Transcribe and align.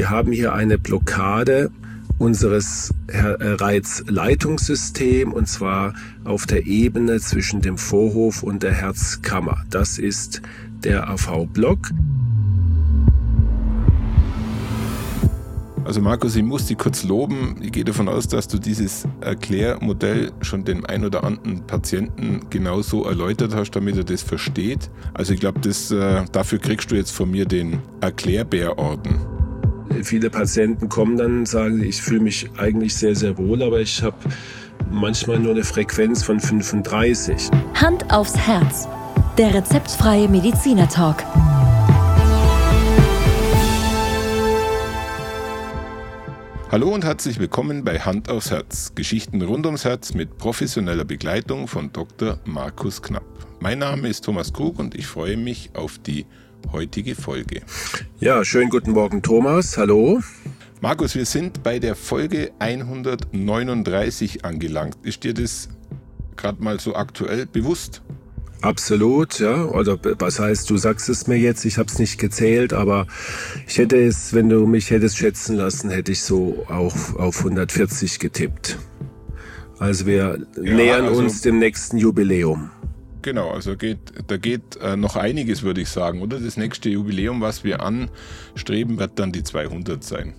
Wir 0.00 0.08
haben 0.08 0.32
hier 0.32 0.54
eine 0.54 0.78
Blockade 0.78 1.70
unseres 2.16 2.94
Reizleitungssystems 3.12 5.34
und 5.34 5.46
zwar 5.46 5.92
auf 6.24 6.46
der 6.46 6.64
Ebene 6.64 7.20
zwischen 7.20 7.60
dem 7.60 7.76
Vorhof 7.76 8.42
und 8.42 8.62
der 8.62 8.72
Herzkammer. 8.72 9.62
Das 9.68 9.98
ist 9.98 10.40
der 10.84 11.10
AV-Block. 11.10 11.90
Also 15.84 16.00
Markus, 16.00 16.34
ich 16.34 16.44
muss 16.44 16.64
dich 16.64 16.78
kurz 16.78 17.04
loben. 17.04 17.56
Ich 17.60 17.72
gehe 17.72 17.84
davon 17.84 18.08
aus, 18.08 18.26
dass 18.26 18.48
du 18.48 18.56
dieses 18.56 19.06
Erklärmodell 19.20 20.32
schon 20.40 20.64
dem 20.64 20.86
ein 20.86 21.04
oder 21.04 21.24
anderen 21.24 21.66
Patienten 21.66 22.40
genauso 22.48 23.04
erläutert 23.04 23.54
hast, 23.54 23.72
damit 23.72 23.98
er 23.98 24.04
das 24.04 24.22
versteht. 24.22 24.88
Also 25.12 25.34
ich 25.34 25.40
glaube, 25.40 25.60
äh, 25.68 26.24
dafür 26.32 26.58
kriegst 26.58 26.90
du 26.90 26.94
jetzt 26.94 27.10
von 27.10 27.30
mir 27.30 27.44
den 27.44 27.80
Erklärbärorden. 28.00 29.29
Viele 30.02 30.30
Patienten 30.30 30.88
kommen 30.88 31.16
dann 31.16 31.40
und 31.40 31.48
sagen, 31.48 31.82
ich 31.82 32.00
fühle 32.00 32.20
mich 32.20 32.48
eigentlich 32.56 32.94
sehr, 32.94 33.14
sehr 33.14 33.36
wohl, 33.36 33.62
aber 33.62 33.80
ich 33.80 34.02
habe 34.02 34.16
manchmal 34.90 35.38
nur 35.38 35.52
eine 35.52 35.64
Frequenz 35.64 36.22
von 36.22 36.40
35. 36.40 37.50
Hand 37.74 38.12
aufs 38.12 38.36
Herz. 38.36 38.88
Der 39.36 39.52
rezeptfreie 39.52 40.28
Mediziner 40.28 40.88
Talk. 40.88 41.24
Hallo 46.70 46.94
und 46.94 47.04
herzlich 47.04 47.40
willkommen 47.40 47.84
bei 47.84 47.98
Hand 47.98 48.30
aufs 48.30 48.52
Herz. 48.52 48.94
Geschichten 48.94 49.42
rund 49.42 49.66
ums 49.66 49.84
Herz 49.84 50.14
mit 50.14 50.38
professioneller 50.38 51.04
Begleitung 51.04 51.66
von 51.66 51.92
Dr. 51.92 52.38
Markus 52.44 53.02
Knapp. 53.02 53.24
Mein 53.58 53.80
Name 53.80 54.08
ist 54.08 54.24
Thomas 54.24 54.52
Krug 54.52 54.78
und 54.78 54.94
ich 54.94 55.06
freue 55.06 55.36
mich 55.36 55.70
auf 55.74 55.98
die 55.98 56.26
heutige 56.72 57.14
Folge. 57.14 57.62
Ja, 58.18 58.44
schönen 58.44 58.70
guten 58.70 58.92
Morgen, 58.92 59.22
Thomas. 59.22 59.76
Hallo. 59.76 60.20
Markus, 60.80 61.14
wir 61.14 61.26
sind 61.26 61.62
bei 61.62 61.78
der 61.78 61.94
Folge 61.94 62.52
139 62.58 64.44
angelangt. 64.44 64.96
Ist 65.02 65.24
dir 65.24 65.34
das 65.34 65.68
gerade 66.36 66.62
mal 66.62 66.80
so 66.80 66.94
aktuell 66.94 67.46
bewusst? 67.46 68.02
Absolut, 68.62 69.38
ja. 69.40 69.64
Oder 69.64 69.98
was 70.18 70.38
heißt, 70.38 70.68
du 70.68 70.76
sagst 70.76 71.08
es 71.08 71.26
mir 71.26 71.36
jetzt, 71.36 71.64
ich 71.64 71.78
habe 71.78 71.88
es 71.88 71.98
nicht 71.98 72.18
gezählt, 72.18 72.72
aber 72.72 73.06
ich 73.66 73.78
hätte 73.78 73.96
es, 73.96 74.34
wenn 74.34 74.48
du 74.48 74.66
mich 74.66 74.90
hättest 74.90 75.16
schätzen 75.16 75.56
lassen, 75.56 75.90
hätte 75.90 76.12
ich 76.12 76.22
so 76.22 76.66
auch 76.68 77.14
auf 77.16 77.38
140 77.38 78.18
getippt. 78.18 78.78
Also 79.78 80.04
wir 80.04 80.38
ja, 80.56 80.62
nähern 80.62 81.06
also 81.06 81.20
uns 81.20 81.40
dem 81.40 81.58
nächsten 81.58 81.96
Jubiläum. 81.96 82.70
Genau, 83.22 83.50
also 83.50 83.76
geht, 83.76 83.98
da 84.28 84.36
geht 84.36 84.76
äh, 84.76 84.96
noch 84.96 85.16
einiges, 85.16 85.62
würde 85.62 85.82
ich 85.82 85.88
sagen, 85.88 86.22
oder? 86.22 86.40
Das 86.40 86.56
nächste 86.56 86.88
Jubiläum, 86.88 87.40
was 87.40 87.64
wir 87.64 87.80
anstreben, 87.82 88.98
wird 88.98 89.18
dann 89.18 89.32
die 89.32 89.42
200 89.42 90.02
sein. 90.02 90.34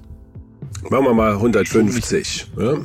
Machen 0.90 1.06
wir 1.06 1.14
mal 1.14 1.34
150. 1.34 2.48
Ja? 2.58 2.78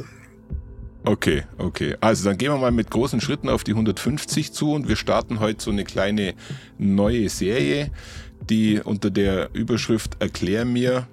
Okay, 1.04 1.44
okay. 1.58 1.96
Also 2.00 2.28
dann 2.28 2.36
gehen 2.36 2.50
wir 2.50 2.58
mal 2.58 2.72
mit 2.72 2.90
großen 2.90 3.20
Schritten 3.20 3.48
auf 3.48 3.64
die 3.64 3.72
150 3.72 4.52
zu 4.52 4.72
und 4.72 4.88
wir 4.88 4.96
starten 4.96 5.40
heute 5.40 5.62
so 5.62 5.70
eine 5.70 5.84
kleine 5.84 6.34
neue 6.78 7.28
Serie, 7.28 7.90
die 8.50 8.80
unter 8.80 9.10
der 9.10 9.50
Überschrift 9.54 10.16
Erklär 10.20 10.64
mir, 10.64 11.06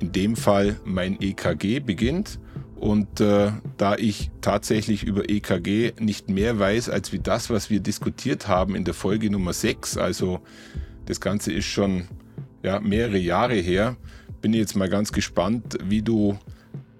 in 0.00 0.12
dem 0.12 0.36
Fall 0.36 0.76
mein 0.84 1.20
EKG 1.20 1.80
beginnt. 1.80 2.38
Und 2.78 3.20
äh, 3.20 3.50
da 3.76 3.96
ich 3.96 4.30
tatsächlich 4.40 5.02
über 5.02 5.28
EKG 5.28 5.94
nicht 5.98 6.30
mehr 6.30 6.58
weiß 6.58 6.88
als 6.88 7.12
wie 7.12 7.18
das, 7.18 7.50
was 7.50 7.70
wir 7.70 7.80
diskutiert 7.80 8.46
haben 8.46 8.76
in 8.76 8.84
der 8.84 8.94
Folge 8.94 9.30
Nummer 9.30 9.52
6, 9.52 9.96
also 9.96 10.40
das 11.06 11.20
Ganze 11.20 11.52
ist 11.52 11.64
schon 11.64 12.06
ja, 12.62 12.80
mehrere 12.80 13.18
Jahre 13.18 13.54
her, 13.54 13.96
bin 14.40 14.52
ich 14.52 14.60
jetzt 14.60 14.76
mal 14.76 14.88
ganz 14.88 15.12
gespannt, 15.12 15.78
wie 15.84 16.02
du 16.02 16.38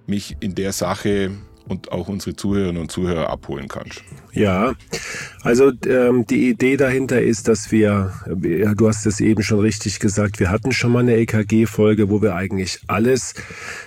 mich 0.05 0.35
in 0.41 0.55
der 0.55 0.73
Sache 0.73 1.31
und 1.69 1.91
auch 1.91 2.07
unsere 2.07 2.35
Zuhörerinnen 2.35 2.81
und 2.81 2.91
Zuhörer 2.91 3.29
abholen 3.29 3.67
kannst. 3.67 4.03
Ja, 4.33 4.73
also 5.43 5.71
ähm, 5.87 6.25
die 6.25 6.49
Idee 6.49 6.77
dahinter 6.77 7.21
ist, 7.21 7.47
dass 7.47 7.71
wir, 7.71 8.13
ja, 8.41 8.73
du 8.73 8.87
hast 8.87 9.05
es 9.05 9.19
eben 9.19 9.43
schon 9.43 9.59
richtig 9.59 9.99
gesagt, 9.99 10.39
wir 10.39 10.49
hatten 10.49 10.71
schon 10.71 10.91
mal 10.91 10.99
eine 10.99 11.15
EKG-Folge, 11.15 12.09
wo 12.09 12.21
wir 12.21 12.35
eigentlich 12.35 12.81
alles, 12.87 13.35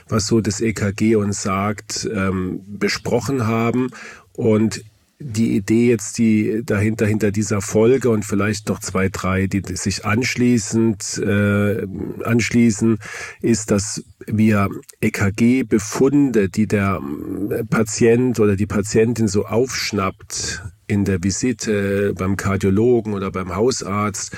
was 0.09 0.26
so 0.26 0.41
das 0.41 0.60
EKG 0.60 1.16
uns 1.16 1.43
sagt, 1.43 2.09
ähm, 2.12 2.60
besprochen 2.66 3.47
haben. 3.47 3.91
Und 4.32 4.84
die 5.22 5.56
Idee 5.56 5.88
jetzt, 5.88 6.19
die 6.19 6.62
dahinter 6.65 7.06
hinter 7.06 7.31
dieser 7.31 7.60
Folge 7.60 8.10
und 8.10 8.25
vielleicht 8.25 8.69
noch 8.69 8.81
zwei, 8.81 9.09
drei, 9.09 9.47
die 9.47 9.62
sich 9.77 10.05
anschließend 10.05 11.19
äh, 11.19 11.87
anschließen, 12.25 12.99
ist, 13.41 13.71
dass 13.71 14.05
wir 14.27 14.69
EKG-Befunde, 15.00 16.49
die 16.49 16.66
der 16.66 17.00
äh, 17.50 17.65
Patient 17.65 18.41
oder 18.41 18.56
die 18.56 18.66
Patientin 18.66 19.28
so 19.28 19.47
aufschnappt 19.47 20.62
in 20.87 21.05
der 21.05 21.22
Visite 21.22 22.12
beim 22.15 22.37
Kardiologen 22.37 23.15
oder 23.15 23.31
beim 23.31 23.55
Hausarzt, 23.55 24.37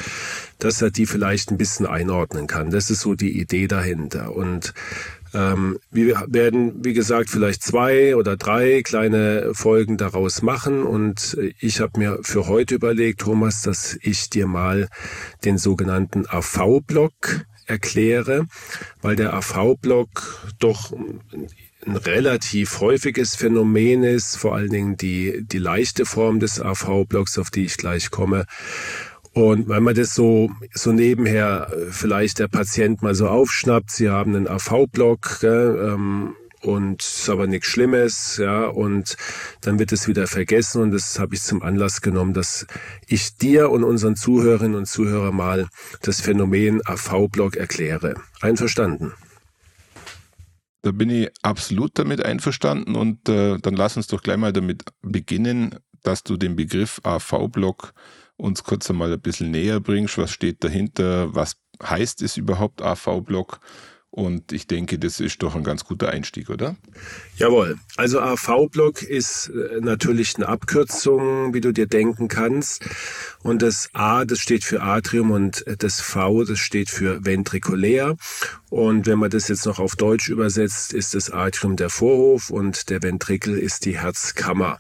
dass 0.58 0.80
er 0.82 0.90
die 0.90 1.06
vielleicht 1.06 1.50
ein 1.50 1.58
bisschen 1.58 1.86
einordnen 1.86 2.46
kann. 2.46 2.70
Das 2.70 2.90
ist 2.90 3.00
so 3.00 3.14
die 3.14 3.40
Idee 3.40 3.66
dahinter. 3.66 4.36
Und 4.36 4.72
ähm, 5.34 5.78
wir 5.90 6.24
werden, 6.28 6.84
wie 6.84 6.92
gesagt, 6.92 7.28
vielleicht 7.28 7.62
zwei 7.62 8.16
oder 8.16 8.36
drei 8.36 8.82
kleine 8.82 9.50
Folgen 9.52 9.96
daraus 9.96 10.42
machen 10.42 10.82
und 10.84 11.36
ich 11.58 11.80
habe 11.80 11.98
mir 11.98 12.18
für 12.22 12.46
heute 12.46 12.76
überlegt, 12.76 13.20
Thomas, 13.20 13.62
dass 13.62 13.98
ich 14.00 14.30
dir 14.30 14.46
mal 14.46 14.88
den 15.44 15.58
sogenannten 15.58 16.26
AV-Block 16.26 17.44
erkläre, 17.66 18.46
weil 19.02 19.16
der 19.16 19.34
AV-Block 19.34 20.52
doch 20.58 20.92
ein 20.92 21.96
relativ 21.96 22.80
häufiges 22.80 23.34
Phänomen 23.34 24.04
ist, 24.04 24.36
vor 24.36 24.54
allen 24.54 24.70
Dingen 24.70 24.96
die, 24.96 25.44
die 25.44 25.58
leichte 25.58 26.06
Form 26.06 26.40
des 26.40 26.60
AV-Blocks, 26.60 27.38
auf 27.38 27.50
die 27.50 27.64
ich 27.64 27.76
gleich 27.76 28.10
komme. 28.10 28.46
Und 29.34 29.68
wenn 29.68 29.82
man 29.82 29.94
das 29.94 30.14
so, 30.14 30.50
so 30.72 30.92
nebenher 30.92 31.68
äh, 31.70 31.90
vielleicht 31.90 32.38
der 32.38 32.48
Patient 32.48 33.02
mal 33.02 33.14
so 33.14 33.28
aufschnappt, 33.28 33.90
sie 33.90 34.08
haben 34.08 34.34
einen 34.34 34.48
AV-Block, 34.48 35.42
ähm, 35.42 36.34
und 36.64 37.02
ist 37.02 37.28
aber 37.28 37.46
nichts 37.46 37.68
Schlimmes, 37.68 38.38
ja, 38.38 38.66
und 38.66 39.16
dann 39.60 39.78
wird 39.78 39.92
es 39.92 40.08
wieder 40.08 40.26
vergessen 40.26 40.82
und 40.82 40.90
das 40.92 41.18
habe 41.18 41.34
ich 41.34 41.42
zum 41.42 41.62
Anlass 41.62 42.00
genommen, 42.00 42.32
dass 42.32 42.66
ich 43.06 43.36
dir 43.36 43.70
und 43.70 43.84
unseren 43.84 44.16
Zuhörerinnen 44.16 44.74
und 44.74 44.86
Zuhörern 44.86 45.34
mal 45.34 45.68
das 46.02 46.20
Phänomen 46.20 46.80
AV-Block 46.84 47.56
erkläre. 47.56 48.14
Einverstanden? 48.40 49.12
Da 50.82 50.92
bin 50.92 51.10
ich 51.10 51.30
absolut 51.42 51.98
damit 51.98 52.24
einverstanden 52.24 52.94
und 52.94 53.28
äh, 53.28 53.58
dann 53.58 53.74
lass 53.74 53.96
uns 53.96 54.06
doch 54.06 54.22
gleich 54.22 54.36
mal 54.36 54.52
damit 54.52 54.84
beginnen, 55.02 55.76
dass 56.02 56.22
du 56.22 56.36
den 56.36 56.56
Begriff 56.56 57.00
AV-Block 57.02 57.94
uns 58.36 58.64
kurz 58.64 58.90
einmal 58.90 59.12
ein 59.12 59.20
bisschen 59.20 59.50
näher 59.50 59.80
bringst. 59.80 60.18
Was 60.18 60.30
steht 60.30 60.62
dahinter? 60.64 61.34
Was 61.34 61.56
heißt 61.82 62.22
es 62.22 62.36
überhaupt 62.36 62.82
AV-Block? 62.82 63.60
Und 64.16 64.52
ich 64.52 64.68
denke, 64.68 64.96
das 64.96 65.18
ist 65.18 65.42
doch 65.42 65.56
ein 65.56 65.64
ganz 65.64 65.82
guter 65.82 66.10
Einstieg, 66.10 66.48
oder? 66.48 66.76
Jawohl. 67.36 67.80
Also 67.96 68.20
AV-Block 68.20 69.02
ist 69.02 69.48
äh, 69.48 69.80
natürlich 69.80 70.36
eine 70.36 70.46
Abkürzung, 70.46 71.52
wie 71.52 71.60
du 71.60 71.72
dir 71.72 71.88
denken 71.88 72.28
kannst. 72.28 72.88
Und 73.42 73.60
das 73.60 73.90
A, 73.92 74.24
das 74.24 74.38
steht 74.38 74.62
für 74.62 74.82
Atrium 74.82 75.32
und 75.32 75.64
das 75.80 76.00
V, 76.00 76.44
das 76.44 76.60
steht 76.60 76.90
für 76.90 77.24
ventrikulär. 77.24 78.14
Und 78.70 79.08
wenn 79.08 79.18
man 79.18 79.30
das 79.30 79.48
jetzt 79.48 79.66
noch 79.66 79.80
auf 79.80 79.96
Deutsch 79.96 80.28
übersetzt, 80.28 80.92
ist 80.92 81.16
das 81.16 81.30
Atrium 81.32 81.74
der 81.74 81.90
Vorhof 81.90 82.50
und 82.50 82.90
der 82.90 83.02
Ventrikel 83.02 83.58
ist 83.58 83.84
die 83.84 83.98
Herzkammer. 83.98 84.78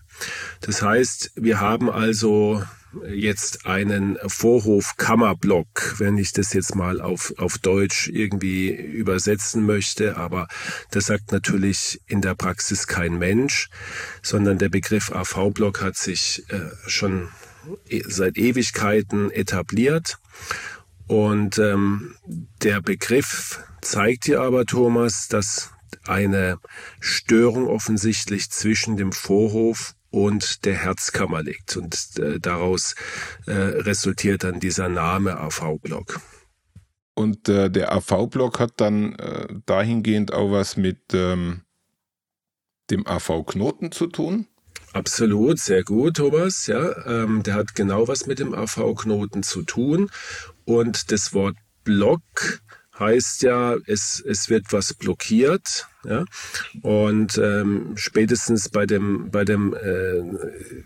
Das 0.60 0.80
heißt, 0.80 1.32
wir 1.34 1.58
haben 1.58 1.90
also 1.90 2.62
jetzt 3.08 3.66
einen 3.66 4.18
Vorhofkammerblock, 4.26 5.94
wenn 5.98 6.18
ich 6.18 6.32
das 6.32 6.52
jetzt 6.52 6.74
mal 6.74 7.00
auf, 7.00 7.34
auf 7.38 7.58
Deutsch 7.58 8.08
irgendwie 8.08 8.70
übersetzen 8.70 9.66
möchte. 9.66 10.16
Aber 10.16 10.48
das 10.90 11.06
sagt 11.06 11.32
natürlich 11.32 12.00
in 12.06 12.20
der 12.20 12.34
Praxis 12.34 12.86
kein 12.86 13.18
Mensch, 13.18 13.68
sondern 14.22 14.58
der 14.58 14.68
Begriff 14.68 15.12
AV-Block 15.12 15.82
hat 15.82 15.96
sich 15.96 16.44
äh, 16.48 16.60
schon 16.86 17.28
e, 17.88 18.02
seit 18.06 18.36
Ewigkeiten 18.36 19.30
etabliert. 19.30 20.18
Und 21.06 21.58
ähm, 21.58 22.14
der 22.62 22.80
Begriff 22.80 23.60
zeigt 23.82 24.26
dir 24.26 24.40
aber, 24.40 24.64
Thomas, 24.64 25.28
dass 25.28 25.70
eine 26.06 26.58
Störung 27.00 27.66
offensichtlich 27.66 28.50
zwischen 28.50 28.96
dem 28.96 29.12
Vorhof 29.12 29.94
und 30.14 30.64
der 30.64 30.76
Herzkammer 30.76 31.42
liegt. 31.42 31.76
Und 31.76 31.98
äh, 32.18 32.38
daraus 32.38 32.94
äh, 33.46 33.52
resultiert 33.52 34.44
dann 34.44 34.60
dieser 34.60 34.88
Name 34.88 35.38
AV-Block. 35.38 36.20
Und 37.14 37.48
äh, 37.48 37.68
der 37.68 37.92
AV-Block 37.92 38.60
hat 38.60 38.80
dann 38.80 39.14
äh, 39.16 39.48
dahingehend 39.66 40.32
auch 40.32 40.52
was 40.52 40.76
mit 40.76 40.98
ähm, 41.12 41.62
dem 42.90 43.06
AV-Knoten 43.06 43.90
zu 43.90 44.06
tun? 44.06 44.46
Absolut, 44.92 45.58
sehr 45.58 45.82
gut, 45.82 46.18
Thomas. 46.18 46.68
Ja, 46.68 47.06
ähm, 47.06 47.42
der 47.42 47.54
hat 47.54 47.74
genau 47.74 48.06
was 48.06 48.26
mit 48.26 48.38
dem 48.38 48.54
AV-Knoten 48.54 49.42
zu 49.42 49.62
tun. 49.62 50.10
Und 50.64 51.10
das 51.10 51.32
Wort 51.32 51.56
Block 51.82 52.62
heißt 52.98 53.42
ja, 53.42 53.76
es, 53.86 54.22
es 54.26 54.48
wird 54.48 54.72
was 54.72 54.94
blockiert. 54.94 55.88
Ja? 56.04 56.24
Und 56.82 57.38
ähm, 57.38 57.92
spätestens 57.96 58.68
bei 58.68 58.86
dem, 58.86 59.30
bei 59.30 59.44
dem 59.44 59.74
äh, 59.74 60.22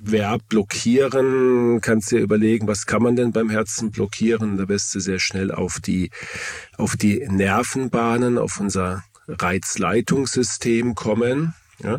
Verb 0.01 0.43
blockieren 0.49 1.81
kannst 1.81 2.13
du 2.13 2.17
dir 2.17 2.23
überlegen, 2.23 2.67
was 2.67 2.87
kann 2.87 3.03
man 3.03 3.17
denn 3.17 3.33
beim 3.33 3.51
Herzen 3.51 3.91
blockieren? 3.91 4.57
Da 4.57 4.69
wirst 4.69 4.95
du 4.95 5.01
sehr 5.01 5.19
schnell 5.19 5.51
auf 5.51 5.81
die, 5.81 6.11
auf 6.77 6.97
die 6.97 7.27
Nervenbahnen, 7.29 8.39
auf 8.39 8.59
unser 8.61 9.05
Reizleitungssystem 9.27 10.95
kommen. 10.95 11.55
Ja? 11.83 11.99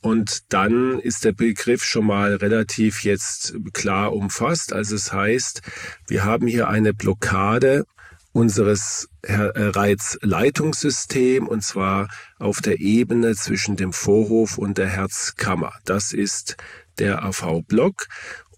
Und 0.00 0.52
dann 0.52 0.98
ist 0.98 1.24
der 1.24 1.32
Begriff 1.32 1.84
schon 1.84 2.06
mal 2.06 2.36
relativ 2.36 3.04
jetzt 3.04 3.54
klar 3.72 4.12
umfasst. 4.14 4.72
Also 4.72 4.94
es 4.94 5.12
heißt, 5.12 5.60
wir 6.06 6.24
haben 6.24 6.46
hier 6.46 6.68
eine 6.68 6.94
Blockade 6.94 7.84
unseres 8.32 9.08
äh, 9.22 9.34
Reizleitungssystems 9.34 11.48
und 11.48 11.62
zwar 11.62 12.08
auf 12.38 12.60
der 12.60 12.80
Ebene 12.80 13.34
zwischen 13.34 13.76
dem 13.76 13.92
Vorhof 13.92 14.58
und 14.58 14.78
der 14.78 14.88
Herzkammer. 14.88 15.72
Das 15.84 16.12
ist 16.12 16.56
der 16.98 17.24
AV-Block 17.24 18.06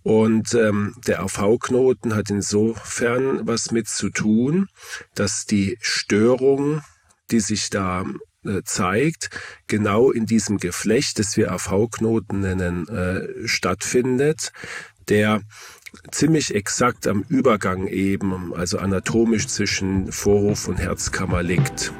und 0.02 0.54
ähm, 0.54 0.94
der 1.06 1.22
AV-Knoten 1.22 2.14
hat 2.14 2.30
insofern 2.30 3.46
was 3.46 3.70
mit 3.70 3.88
zu 3.88 4.10
tun, 4.10 4.68
dass 5.14 5.46
die 5.46 5.78
Störung, 5.80 6.82
die 7.30 7.40
sich 7.40 7.70
da 7.70 8.04
äh, 8.44 8.62
zeigt, 8.64 9.30
genau 9.68 10.10
in 10.10 10.26
diesem 10.26 10.58
Geflecht, 10.58 11.18
das 11.18 11.36
wir 11.36 11.52
AV-Knoten 11.52 12.40
nennen, 12.40 12.88
äh, 12.88 13.46
stattfindet, 13.46 14.52
der 15.08 15.42
ziemlich 16.10 16.54
exakt 16.54 17.06
am 17.06 17.24
Übergang 17.28 17.86
eben, 17.86 18.54
also 18.54 18.78
anatomisch 18.78 19.46
zwischen 19.46 20.10
Vorhof 20.10 20.68
und 20.68 20.78
Herzkammer 20.78 21.42
liegt. 21.42 21.92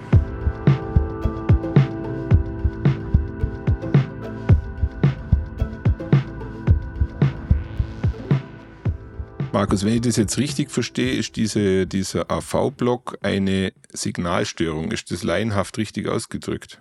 Markus, 9.53 9.85
wenn 9.85 9.95
ich 9.95 10.01
das 10.01 10.17
jetzt 10.17 10.39
richtig 10.39 10.71
verstehe, 10.71 11.13
ist 11.13 11.37
diese, 11.37 11.87
dieser 11.87 12.31
AV-Block 12.31 13.19
eine 13.21 13.73
Signalstörung. 13.93 14.91
Ist 14.91 15.11
das 15.11 15.23
laienhaft 15.23 15.77
richtig 15.77 16.09
ausgedrückt? 16.09 16.81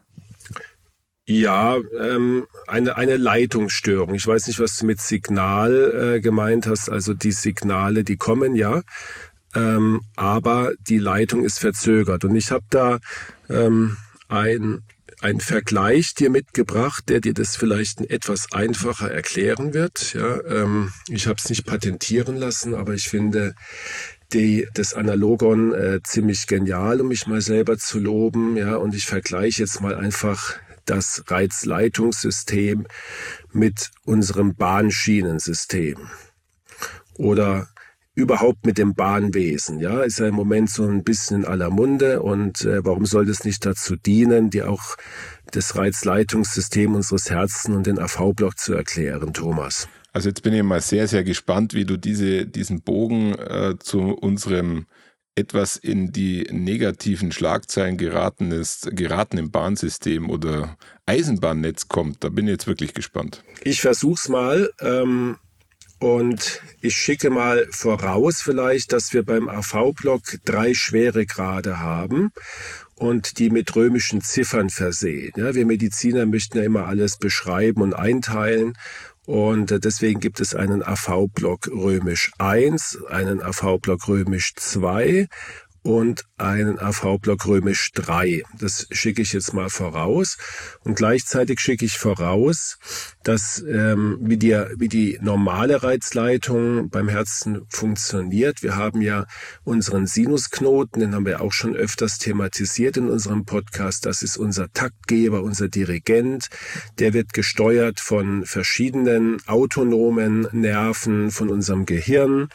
Ja, 1.28 1.78
ähm, 2.00 2.48
eine, 2.68 2.98
eine 2.98 3.18
Leitungsstörung. 3.18 4.16
Ich 4.16 4.26
weiß 4.26 4.48
nicht, 4.48 4.60
was 4.60 4.78
du 4.78 4.86
mit 4.86 5.00
Signal 5.00 6.16
äh, 6.16 6.22
gemeint 6.22 6.66
hast. 6.68 6.90
Also 6.90 7.14
die 7.14 7.32
Signale, 7.32 8.04
die 8.04 8.18
kommen 8.18 8.56
ja, 8.56 8.82
ähm, 9.56 10.02
aber 10.16 10.72
die 10.80 10.98
Leitung 10.98 11.44
ist 11.44 11.60
verzögert. 11.60 12.24
Und 12.26 12.36
ich 12.36 12.52
habe 12.52 12.66
da 12.70 13.00
ähm, 13.50 13.98
ein, 14.30 14.82
ein 15.22 15.40
Vergleich 15.40 16.16
dir 16.16 16.32
mitgebracht, 16.32 17.04
der 17.08 17.22
dir 17.22 17.34
das 17.34 17.56
vielleicht 17.56 18.02
etwas 18.10 18.52
einfacher 18.52 19.12
erklären 19.12 19.76
wird. 19.76 20.14
Ja, 20.16 20.42
ähm, 20.46 20.92
ich 21.08 21.28
habe 21.28 21.38
es 21.38 21.50
nicht 21.50 21.66
patentieren 21.66 22.36
lassen, 22.36 22.74
aber 22.74 22.96
ich 22.96 23.08
finde 23.08 23.54
die, 24.34 24.68
das 24.74 24.96
Analogon 24.96 25.74
äh, 25.74 26.00
ziemlich 26.04 26.48
genial, 26.48 27.02
um 27.02 27.10
mich 27.10 27.28
mal 27.28 27.42
selber 27.42 27.78
zu 27.78 28.00
loben. 28.00 28.58
Ja, 28.58 28.78
und 28.78 28.96
ich 28.96 29.06
vergleiche 29.06 29.62
jetzt 29.62 29.82
mal 29.82 29.96
einfach 29.96 30.56
das 30.86 31.24
Reizleitungssystem 31.28 32.88
mit 33.52 33.92
unserem 34.06 34.56
Bahnschienensystem 34.56 35.98
oder 37.16 37.68
überhaupt 38.14 38.66
mit 38.66 38.78
dem 38.78 38.94
Bahnwesen. 38.94 39.80
Ja, 39.80 40.02
ist 40.02 40.20
ja 40.20 40.28
im 40.28 40.36
Moment 40.36 40.70
so 40.70 40.86
ein 40.86 41.04
bisschen 41.04 41.42
in 41.42 41.46
aller 41.46 41.70
Munde 41.70 42.22
und 42.22 42.62
äh, 42.66 42.84
warum 42.86 43.06
soll 43.06 43.26
das 43.26 43.46
nicht 43.46 43.66
dazu 43.66 43.96
dienen, 43.96 44.50
die 44.50 44.64
auch 44.64 44.98
das 45.52 45.76
Reizleitungssystem 45.76 46.94
unseres 46.96 47.30
Herzens 47.30 47.76
und 47.76 47.88
den 47.88 48.00
AV-Block 48.00 48.58
zu 48.58 48.74
erklären, 48.74 49.34
Thomas? 49.34 49.88
Also 50.14 50.30
jetzt 50.30 50.44
bin 50.44 50.54
ich 50.54 50.64
mal 50.64 50.82
sehr, 50.82 51.08
sehr 51.08 51.24
gespannt, 51.24 51.74
wie 51.74 51.86
du 51.86 51.98
diese, 51.98 52.46
diesen 52.46 52.82
Bogen 52.82 53.34
äh, 53.36 53.76
zu 53.80 54.14
unserem 54.14 54.86
etwas 55.42 55.76
in 55.76 56.12
die 56.12 56.48
negativen 56.52 57.32
Schlagzeilen 57.32 57.98
geratenes, 57.98 58.88
geraten 58.92 59.38
im 59.38 59.52
Bahnsystem 59.52 60.30
oder 60.30 60.78
Eisenbahnnetz 61.06 61.88
kommt. 61.88 62.24
Da 62.24 62.30
bin 62.30 62.48
ich 62.48 62.52
jetzt 62.52 62.68
wirklich 62.68 62.94
gespannt. 62.94 63.44
Ich 63.64 63.82
versuch's 63.82 64.30
mal. 64.30 64.72
Ähm 64.80 65.38
und 66.00 66.64
ich 66.82 66.96
schicke 66.96 67.30
mal 67.30 67.68
voraus 67.70 68.42
vielleicht, 68.42 68.92
dass 68.92 69.14
wir 69.14 69.24
beim 69.24 69.48
AV-Block 69.48 70.24
drei 70.46 70.74
Schweregrade 70.74 71.80
haben 71.80 72.32
und 72.96 73.38
die 73.38 73.52
mit 73.52 73.76
römischen 73.76 74.22
Ziffern 74.22 74.72
versehen. 74.72 75.32
Ja, 75.36 75.54
wir 75.54 75.66
Mediziner 75.68 76.26
möchten 76.26 76.58
ja 76.58 76.64
immer 76.64 76.88
alles 76.88 77.18
beschreiben 77.18 77.84
und 77.84 77.94
einteilen. 77.94 78.74
Und 79.32 79.72
äh, 79.72 79.80
deswegen 79.80 80.20
gibt 80.20 80.42
es 80.42 80.54
einen 80.54 80.84
AV-Block 80.84 81.70
römisch 81.70 82.34
1, 82.38 83.06
einen 83.08 83.42
AV-Block 83.42 84.10
römisch 84.10 84.56
2 84.58 85.30
und 85.84 86.26
einen 86.38 86.80
AV-Block 86.80 87.46
römisch 87.48 87.92
3. 87.94 88.44
Das 88.60 88.88
schicke 88.92 89.22
ich 89.22 89.34
jetzt 89.34 89.54
mal 89.54 89.70
voraus. 89.70 90.38
Und 90.84 90.96
gleichzeitig 90.96 91.60
schicke 91.60 91.86
ich 91.86 91.98
voraus, 91.98 92.78
dass 93.24 93.64
ähm, 93.68 94.18
wie, 94.22 94.38
die, 94.38 94.52
wie 94.78 94.88
die 94.88 95.18
normale 95.22 95.82
Reizleitung 95.82 96.90
beim 96.90 97.10
Herzen 97.10 97.62
funktioniert. 97.70 98.62
Wir 98.62 98.76
haben 98.76 99.02
ja 99.02 99.26
unseren 99.64 100.06
Sinusknoten, 100.06 101.00
den 101.00 101.16
haben 101.16 101.26
wir 101.26 101.42
auch 101.42 101.54
schon 101.54 101.76
öfters 101.76 102.20
thematisiert 102.20 102.98
in 102.98 103.10
unserem 103.10 103.46
Podcast. 103.46 104.06
Das 104.06 104.22
ist 104.22 104.38
unser 104.38 104.72
Taktgeber, 104.74 105.42
unser 105.42 105.68
Dirigent. 105.68 106.50
Der 107.00 107.14
wird 107.14 107.34
gesteuert 107.34 108.00
von 108.00 108.46
verschiedenen 108.46 109.38
autonomen 109.48 110.48
Nerven, 110.52 111.32
von 111.32 111.50
unserem 111.50 111.86
Gehirn, 111.86 112.50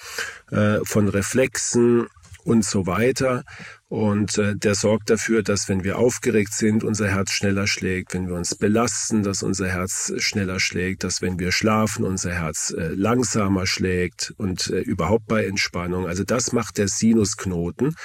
äh, 0.51 0.79
von 0.85 1.09
Reflexen 1.09 2.07
und 2.47 2.65
so 2.65 2.87
weiter. 2.87 3.43
Und 3.89 4.39
äh, 4.39 4.55
der 4.57 4.75
sorgt 4.75 5.11
dafür, 5.11 5.43
dass 5.43 5.69
wenn 5.69 5.85
wir 5.85 5.99
aufgeregt 5.99 6.53
sind, 6.53 6.85
unser 6.85 7.09
Herz 7.09 7.33
schneller 7.33 7.67
schlägt, 7.67 8.15
wenn 8.15 8.29
wir 8.29 8.37
uns 8.37 8.55
belasten, 8.55 9.23
dass 9.23 9.43
unser 9.43 9.69
Herz 9.69 10.13
schneller 10.19 10.61
schlägt, 10.61 11.05
dass 11.05 11.23
wenn 11.23 11.39
wir 11.39 11.53
schlafen, 11.53 12.05
unser 12.05 12.33
Herz 12.33 12.73
äh, 12.77 12.89
langsamer 12.89 13.67
schlägt 13.67 14.33
und 14.39 14.69
äh, 14.71 14.81
überhaupt 14.81 15.27
bei 15.27 15.45
Entspannung. 15.45 16.07
Also 16.07 16.25
das 16.25 16.53
macht 16.53 16.79
der 16.79 16.89
Sinusknoten. 16.89 17.97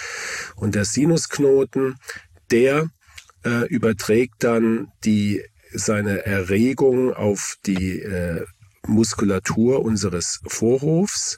Und 0.55 0.75
der 0.75 0.85
Sinusknoten, 0.85 1.95
der 2.49 2.89
äh, 3.45 3.67
überträgt 3.67 4.43
dann 4.43 4.87
die 5.03 5.43
seine 5.73 6.25
Erregung 6.25 7.13
auf 7.13 7.55
die 7.65 7.99
äh, 7.99 8.43
Muskulatur 8.87 9.83
unseres 9.83 10.41
Vorhofs 10.47 11.37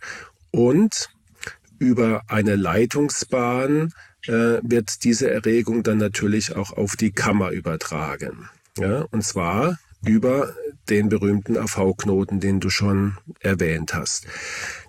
und 0.51 1.09
über 1.83 2.23
eine 2.27 2.55
Leitungsbahn 2.55 3.93
äh, 4.25 4.31
wird 4.63 5.03
diese 5.03 5.29
Erregung 5.29 5.83
dann 5.83 5.97
natürlich 5.97 6.55
auch 6.55 6.71
auf 6.71 6.95
die 6.95 7.11
Kammer 7.11 7.51
übertragen. 7.51 8.49
Ja, 8.77 9.01
und 9.11 9.23
zwar 9.23 9.77
über 10.05 10.53
den 10.89 11.09
berühmten 11.09 11.57
AV-Knoten, 11.57 12.39
den 12.39 12.59
du 12.59 12.69
schon 12.69 13.17
erwähnt 13.41 13.93
hast. 13.93 14.25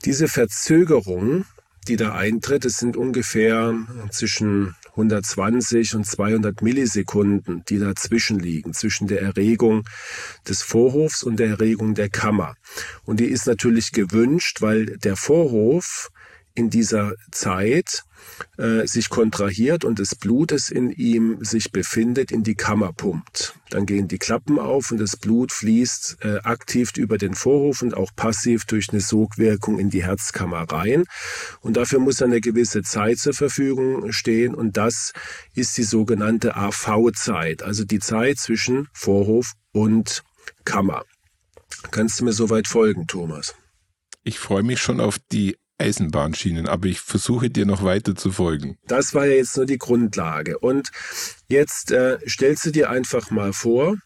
Diese 0.04 0.28
Verzögerung, 0.28 1.44
die 1.88 1.96
da 1.96 2.14
eintritt, 2.14 2.64
es 2.64 2.78
sind 2.78 2.96
ungefähr 2.96 3.74
zwischen 4.10 4.74
120 4.90 5.96
und 5.96 6.06
200 6.06 6.62
Millisekunden, 6.62 7.64
die 7.68 7.78
dazwischen 7.78 8.38
liegen, 8.38 8.72
zwischen 8.72 9.08
der 9.08 9.20
Erregung 9.20 9.84
des 10.48 10.62
Vorhofs 10.62 11.24
und 11.24 11.38
der 11.40 11.48
Erregung 11.48 11.94
der 11.94 12.08
Kammer. 12.08 12.54
Und 13.04 13.18
die 13.18 13.26
ist 13.26 13.46
natürlich 13.46 13.92
gewünscht, 13.92 14.62
weil 14.62 14.96
der 14.98 15.16
Vorhof 15.16 16.10
in 16.54 16.70
dieser 16.70 17.14
Zeit 17.32 18.04
äh, 18.56 18.86
sich 18.86 19.08
kontrahiert 19.08 19.84
und 19.84 19.98
das 19.98 20.14
Blut, 20.14 20.52
das 20.52 20.70
in 20.70 20.90
ihm 20.90 21.44
sich 21.44 21.72
befindet, 21.72 22.30
in 22.30 22.44
die 22.44 22.54
Kammer 22.54 22.92
pumpt. 22.92 23.54
Dann 23.70 23.86
gehen 23.86 24.06
die 24.06 24.18
Klappen 24.18 24.58
auf 24.58 24.92
und 24.92 24.98
das 24.98 25.16
Blut 25.16 25.52
fließt 25.52 26.18
äh, 26.22 26.38
aktiv 26.44 26.92
über 26.96 27.18
den 27.18 27.34
Vorhof 27.34 27.82
und 27.82 27.96
auch 27.96 28.12
passiv 28.14 28.64
durch 28.66 28.90
eine 28.90 29.00
Sogwirkung 29.00 29.78
in 29.78 29.90
die 29.90 30.04
Herzkammer 30.04 30.62
rein. 30.70 31.04
Und 31.60 31.76
dafür 31.76 31.98
muss 31.98 32.22
eine 32.22 32.40
gewisse 32.40 32.82
Zeit 32.82 33.18
zur 33.18 33.34
Verfügung 33.34 34.12
stehen 34.12 34.54
und 34.54 34.76
das 34.76 35.12
ist 35.54 35.76
die 35.76 35.82
sogenannte 35.82 36.56
AV-Zeit, 36.56 37.62
also 37.62 37.84
die 37.84 37.98
Zeit 37.98 38.38
zwischen 38.38 38.88
Vorhof 38.92 39.52
und 39.72 40.22
Kammer. 40.64 41.04
Kannst 41.90 42.20
du 42.20 42.24
mir 42.24 42.32
soweit 42.32 42.68
folgen, 42.68 43.06
Thomas? 43.06 43.54
Ich 44.22 44.38
freue 44.38 44.62
mich 44.62 44.80
schon 44.80 45.00
auf 45.00 45.18
die 45.32 45.56
Eisenbahnschienen, 45.78 46.68
aber 46.68 46.86
ich 46.86 47.00
versuche 47.00 47.50
dir 47.50 47.66
noch 47.66 47.82
weiter 47.82 48.14
zu 48.14 48.30
folgen. 48.30 48.76
Das 48.86 49.14
war 49.14 49.26
ja 49.26 49.34
jetzt 49.34 49.56
nur 49.56 49.66
die 49.66 49.78
Grundlage. 49.78 50.58
Und 50.58 50.90
jetzt 51.48 51.90
äh, 51.90 52.18
stellst 52.28 52.66
du 52.66 52.70
dir 52.70 52.90
einfach 52.90 53.30
mal 53.30 53.52
vor, 53.52 53.96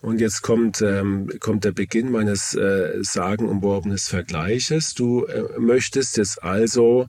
und 0.00 0.20
jetzt 0.20 0.42
kommt, 0.42 0.80
ähm, 0.80 1.30
kommt 1.40 1.64
der 1.64 1.72
Beginn 1.72 2.10
meines 2.10 2.54
äh, 2.54 2.98
sagenumworbenen 3.02 3.98
Vergleiches. 3.98 4.94
Du 4.94 5.26
äh, 5.26 5.58
möchtest 5.58 6.16
jetzt 6.16 6.42
also 6.42 7.08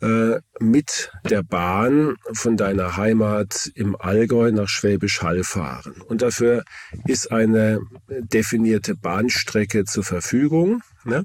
äh, 0.00 0.40
mit 0.60 1.12
der 1.28 1.42
Bahn 1.42 2.16
von 2.32 2.56
deiner 2.56 2.96
Heimat 2.96 3.70
im 3.74 3.96
Allgäu 3.96 4.50
nach 4.50 4.68
Schwäbisch 4.68 5.20
Hall 5.22 5.44
fahren. 5.44 6.00
Und 6.08 6.22
dafür 6.22 6.64
ist 7.06 7.30
eine 7.30 7.80
definierte 8.08 8.94
Bahnstrecke 8.96 9.84
zur 9.84 10.04
Verfügung. 10.04 10.82
Ne? 11.04 11.24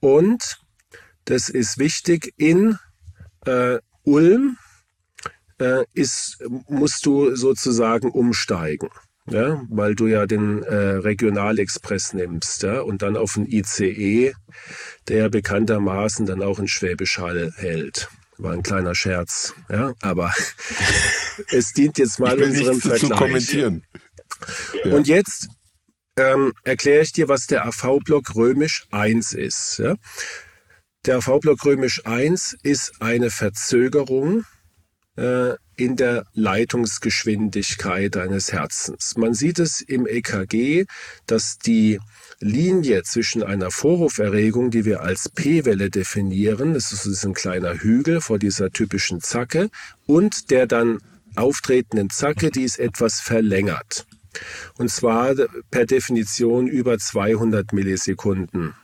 Und 0.00 0.60
das 1.28 1.48
ist 1.48 1.78
wichtig, 1.78 2.32
in 2.36 2.78
äh, 3.46 3.78
Ulm 4.04 4.56
äh, 5.58 5.84
ist, 5.92 6.42
musst 6.68 7.04
du 7.06 7.34
sozusagen 7.34 8.10
umsteigen 8.10 8.88
ja, 9.30 9.62
weil 9.68 9.94
du 9.94 10.06
ja 10.06 10.26
den 10.26 10.62
äh, 10.62 10.74
Regionalexpress 10.74 12.14
nimmst 12.14 12.62
ja, 12.62 12.80
und 12.80 13.02
dann 13.02 13.16
auf 13.16 13.34
den 13.34 13.46
ICE, 13.46 14.32
der 15.08 15.28
bekanntermaßen 15.28 16.26
dann 16.26 16.42
auch 16.42 16.58
in 16.58 16.68
Schwäbisch 16.68 17.18
Hall 17.18 17.52
hält. 17.56 18.08
War 18.38 18.52
ein 18.52 18.62
kleiner 18.62 18.94
Scherz, 18.94 19.54
ja, 19.68 19.94
aber 20.00 20.32
es 21.50 21.72
dient 21.72 21.98
jetzt 21.98 22.20
mal 22.20 22.40
unserem 22.40 22.80
Vergleich. 22.80 23.00
Zu 23.00 23.08
kommentieren. 23.10 23.84
Ja. 24.84 24.94
Und 24.94 25.08
jetzt 25.08 25.48
ähm, 26.16 26.52
erkläre 26.62 27.02
ich 27.02 27.12
dir, 27.12 27.28
was 27.28 27.46
der 27.46 27.66
AV-Block 27.66 28.34
römisch 28.34 28.86
1 28.90 29.32
ist. 29.32 29.78
Ja? 29.78 29.96
Der 31.06 31.18
AV-Block 31.18 31.64
römisch 31.64 32.04
1 32.06 32.56
ist 32.62 33.00
eine 33.00 33.30
Verzögerung 33.30 34.44
äh, 35.16 35.54
in 35.76 35.94
der 35.94 36.26
Leitungsgeschwindigkeit 36.34 38.16
eines 38.16 38.52
Herzens. 38.52 39.16
Man 39.16 39.32
sieht 39.32 39.60
es 39.60 39.80
im 39.80 40.08
EKG, 40.08 40.86
dass 41.26 41.58
die 41.58 42.00
Linie 42.40 43.04
zwischen 43.04 43.44
einer 43.44 43.70
Vorhoferregung, 43.70 44.70
die 44.70 44.84
wir 44.84 45.00
als 45.02 45.28
P-Welle 45.28 45.88
definieren, 45.88 46.74
das 46.74 46.90
ist 46.90 47.24
ein 47.24 47.34
kleiner 47.34 47.74
Hügel 47.74 48.20
vor 48.20 48.40
dieser 48.40 48.70
typischen 48.70 49.20
Zacke, 49.20 49.70
und 50.06 50.50
der 50.50 50.66
dann 50.66 50.98
auftretenden 51.36 52.10
Zacke, 52.10 52.50
die 52.50 52.64
ist 52.64 52.80
etwas 52.80 53.20
verlängert. 53.20 54.04
Und 54.76 54.90
zwar 54.90 55.34
per 55.70 55.86
Definition 55.86 56.66
über 56.66 56.98
200 56.98 57.72
Millisekunden 57.72 58.74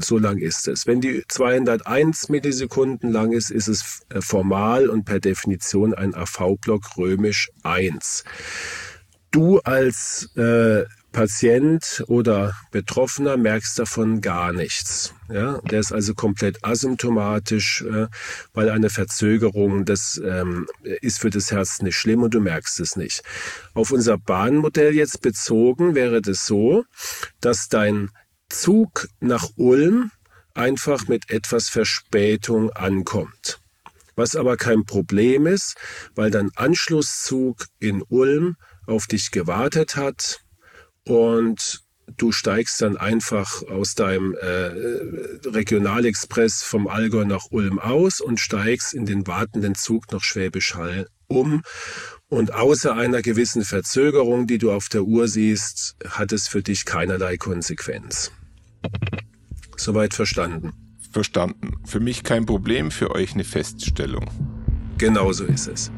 so 0.00 0.18
lang 0.18 0.38
ist 0.38 0.68
es. 0.68 0.86
Wenn 0.86 1.00
die 1.00 1.24
201 1.28 2.28
Millisekunden 2.28 3.12
lang 3.12 3.32
ist, 3.32 3.50
ist 3.50 3.68
es 3.68 4.02
äh, 4.08 4.20
formal 4.20 4.88
und 4.88 5.04
per 5.04 5.20
Definition 5.20 5.94
ein 5.94 6.14
AV-Block 6.14 6.96
römisch 6.96 7.50
1. 7.62 8.24
Du 9.30 9.58
als 9.60 10.30
äh, 10.36 10.84
Patient 11.12 12.04
oder 12.08 12.54
Betroffener 12.72 13.38
merkst 13.38 13.78
davon 13.78 14.20
gar 14.20 14.52
nichts. 14.52 15.14
Ja, 15.32 15.58
der 15.62 15.80
ist 15.80 15.90
also 15.90 16.12
komplett 16.12 16.62
asymptomatisch, 16.62 17.82
äh, 17.82 18.08
weil 18.52 18.68
eine 18.68 18.90
Verzögerung, 18.90 19.86
das 19.86 20.20
ähm, 20.22 20.66
ist 20.82 21.20
für 21.20 21.30
das 21.30 21.50
Herz 21.50 21.80
nicht 21.80 21.96
schlimm 21.96 22.22
und 22.22 22.34
du 22.34 22.40
merkst 22.40 22.80
es 22.80 22.96
nicht. 22.96 23.22
Auf 23.72 23.92
unser 23.92 24.18
Bahnmodell 24.18 24.94
jetzt 24.94 25.22
bezogen 25.22 25.94
wäre 25.94 26.20
das 26.20 26.44
so, 26.44 26.84
dass 27.40 27.68
dein 27.68 28.10
Zug 28.48 29.08
nach 29.20 29.48
Ulm 29.56 30.10
einfach 30.54 31.08
mit 31.08 31.30
etwas 31.30 31.68
Verspätung 31.68 32.70
ankommt. 32.70 33.60
Was 34.14 34.34
aber 34.34 34.56
kein 34.56 34.84
Problem 34.84 35.46
ist, 35.46 35.76
weil 36.14 36.30
dein 36.30 36.50
Anschlusszug 36.56 37.66
in 37.78 38.02
Ulm 38.02 38.56
auf 38.86 39.06
dich 39.06 39.30
gewartet 39.30 39.96
hat 39.96 40.40
und 41.04 41.82
du 42.16 42.32
steigst 42.32 42.80
dann 42.80 42.96
einfach 42.96 43.62
aus 43.64 43.94
deinem 43.94 44.34
äh, 44.34 45.48
Regionalexpress 45.48 46.62
vom 46.62 46.86
Allgäu 46.86 47.24
nach 47.24 47.46
Ulm 47.50 47.78
aus 47.78 48.20
und 48.20 48.40
steigst 48.40 48.94
in 48.94 49.06
den 49.06 49.26
wartenden 49.26 49.74
Zug 49.74 50.10
nach 50.12 50.22
Schwäbisch 50.22 50.74
Hall 50.74 51.08
um. 51.28 51.62
Und 52.28 52.52
außer 52.52 52.94
einer 52.94 53.22
gewissen 53.22 53.64
Verzögerung, 53.64 54.46
die 54.46 54.58
du 54.58 54.72
auf 54.72 54.88
der 54.88 55.04
Uhr 55.04 55.28
siehst, 55.28 55.96
hat 56.08 56.32
es 56.32 56.48
für 56.48 56.62
dich 56.62 56.84
keinerlei 56.84 57.36
Konsequenz. 57.36 58.32
Soweit 59.76 60.14
verstanden. 60.14 60.72
Verstanden. 61.12 61.76
Für 61.84 62.00
mich 62.00 62.24
kein 62.24 62.44
Problem, 62.46 62.90
für 62.90 63.12
euch 63.12 63.34
eine 63.34 63.44
Feststellung. 63.44 64.26
Genau 64.98 65.32
so 65.32 65.44
ist 65.44 65.68
es. 65.68 65.92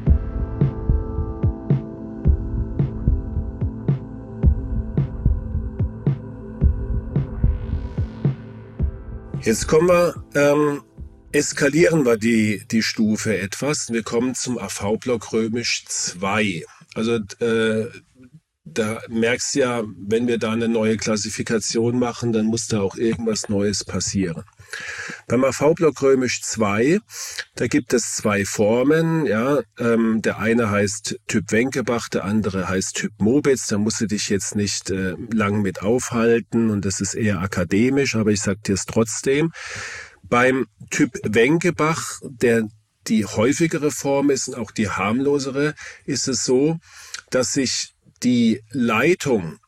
Jetzt 9.41 9.67
kommen 9.67 9.87
wir, 9.87 10.13
ähm, 10.35 10.81
eskalieren 11.31 12.05
wir 12.05 12.17
die, 12.17 12.63
die 12.71 12.83
Stufe 12.83 13.37
etwas. 13.37 13.91
Wir 13.91 14.03
kommen 14.03 14.35
zum 14.35 14.57
AV-Block 14.57 15.31
römisch 15.33 15.85
2. 15.87 16.63
Also 16.95 17.15
äh, 17.39 17.87
da 18.73 19.01
merkst 19.09 19.55
du 19.55 19.59
ja, 19.59 19.83
wenn 19.97 20.27
wir 20.27 20.37
da 20.37 20.51
eine 20.51 20.67
neue 20.67 20.97
Klassifikation 20.97 21.97
machen, 21.97 22.33
dann 22.33 22.45
muss 22.45 22.67
da 22.67 22.81
auch 22.81 22.95
irgendwas 22.95 23.49
Neues 23.49 23.83
passieren. 23.83 24.43
Beim 25.27 25.43
AV-Block 25.43 26.01
römisch 26.01 26.41
2, 26.41 26.99
da 27.55 27.67
gibt 27.67 27.93
es 27.93 28.15
zwei 28.15 28.45
Formen. 28.45 29.25
Ja, 29.25 29.61
ähm, 29.79 30.21
der 30.21 30.39
eine 30.39 30.69
heißt 30.69 31.19
Typ 31.27 31.51
Wenkebach, 31.51 32.09
der 32.09 32.25
andere 32.25 32.67
heißt 32.69 32.95
Typ 32.95 33.13
Mobitz. 33.19 33.67
Da 33.67 33.77
musst 33.77 34.01
du 34.01 34.07
dich 34.07 34.29
jetzt 34.29 34.55
nicht 34.55 34.91
äh, 34.91 35.15
lang 35.33 35.61
mit 35.61 35.81
aufhalten 35.81 36.69
und 36.69 36.85
das 36.85 37.01
ist 37.01 37.15
eher 37.15 37.41
akademisch, 37.41 38.15
aber 38.15 38.31
ich 38.31 38.41
sag 38.41 38.63
dir 38.63 38.73
es 38.73 38.85
trotzdem. 38.85 39.51
Beim 40.23 40.67
Typ 40.89 41.19
Wenkebach, 41.23 42.19
der 42.23 42.67
die 43.07 43.25
häufigere 43.25 43.91
Form 43.91 44.29
ist 44.29 44.49
und 44.49 44.55
auch 44.55 44.71
die 44.71 44.89
harmlosere, 44.89 45.73
ist 46.05 46.27
es 46.27 46.43
so, 46.43 46.79
dass 47.29 47.53
sich 47.53 47.95
die 48.23 48.61
Leitung 48.71 49.59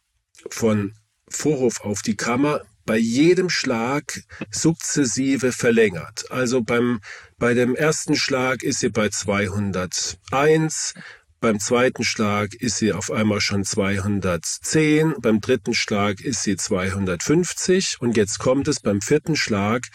von 0.49 0.93
Vorhof 1.29 1.81
auf 1.81 2.01
die 2.01 2.15
Kammer 2.15 2.61
bei 2.85 2.97
jedem 2.97 3.49
Schlag 3.49 4.21
sukzessive 4.49 5.51
verlängert. 5.51 6.29
Also 6.31 6.61
beim, 6.61 6.99
bei 7.37 7.53
dem 7.53 7.75
ersten 7.75 8.15
Schlag 8.15 8.63
ist 8.63 8.79
sie 8.79 8.89
bei 8.89 9.09
201, 9.09 10.95
beim 11.41 11.59
zweiten 11.59 12.03
Schlag 12.03 12.53
ist 12.53 12.77
sie 12.77 12.93
auf 12.93 13.11
einmal 13.11 13.41
schon 13.41 13.65
210, 13.65 15.15
beim 15.19 15.41
dritten 15.41 15.73
Schlag 15.73 16.21
ist 16.21 16.43
sie 16.43 16.55
250 16.55 17.97
und 17.99 18.15
jetzt 18.15 18.39
kommt 18.39 18.67
es, 18.67 18.79
beim 18.79 19.01
vierten 19.01 19.35
Schlag 19.35 19.87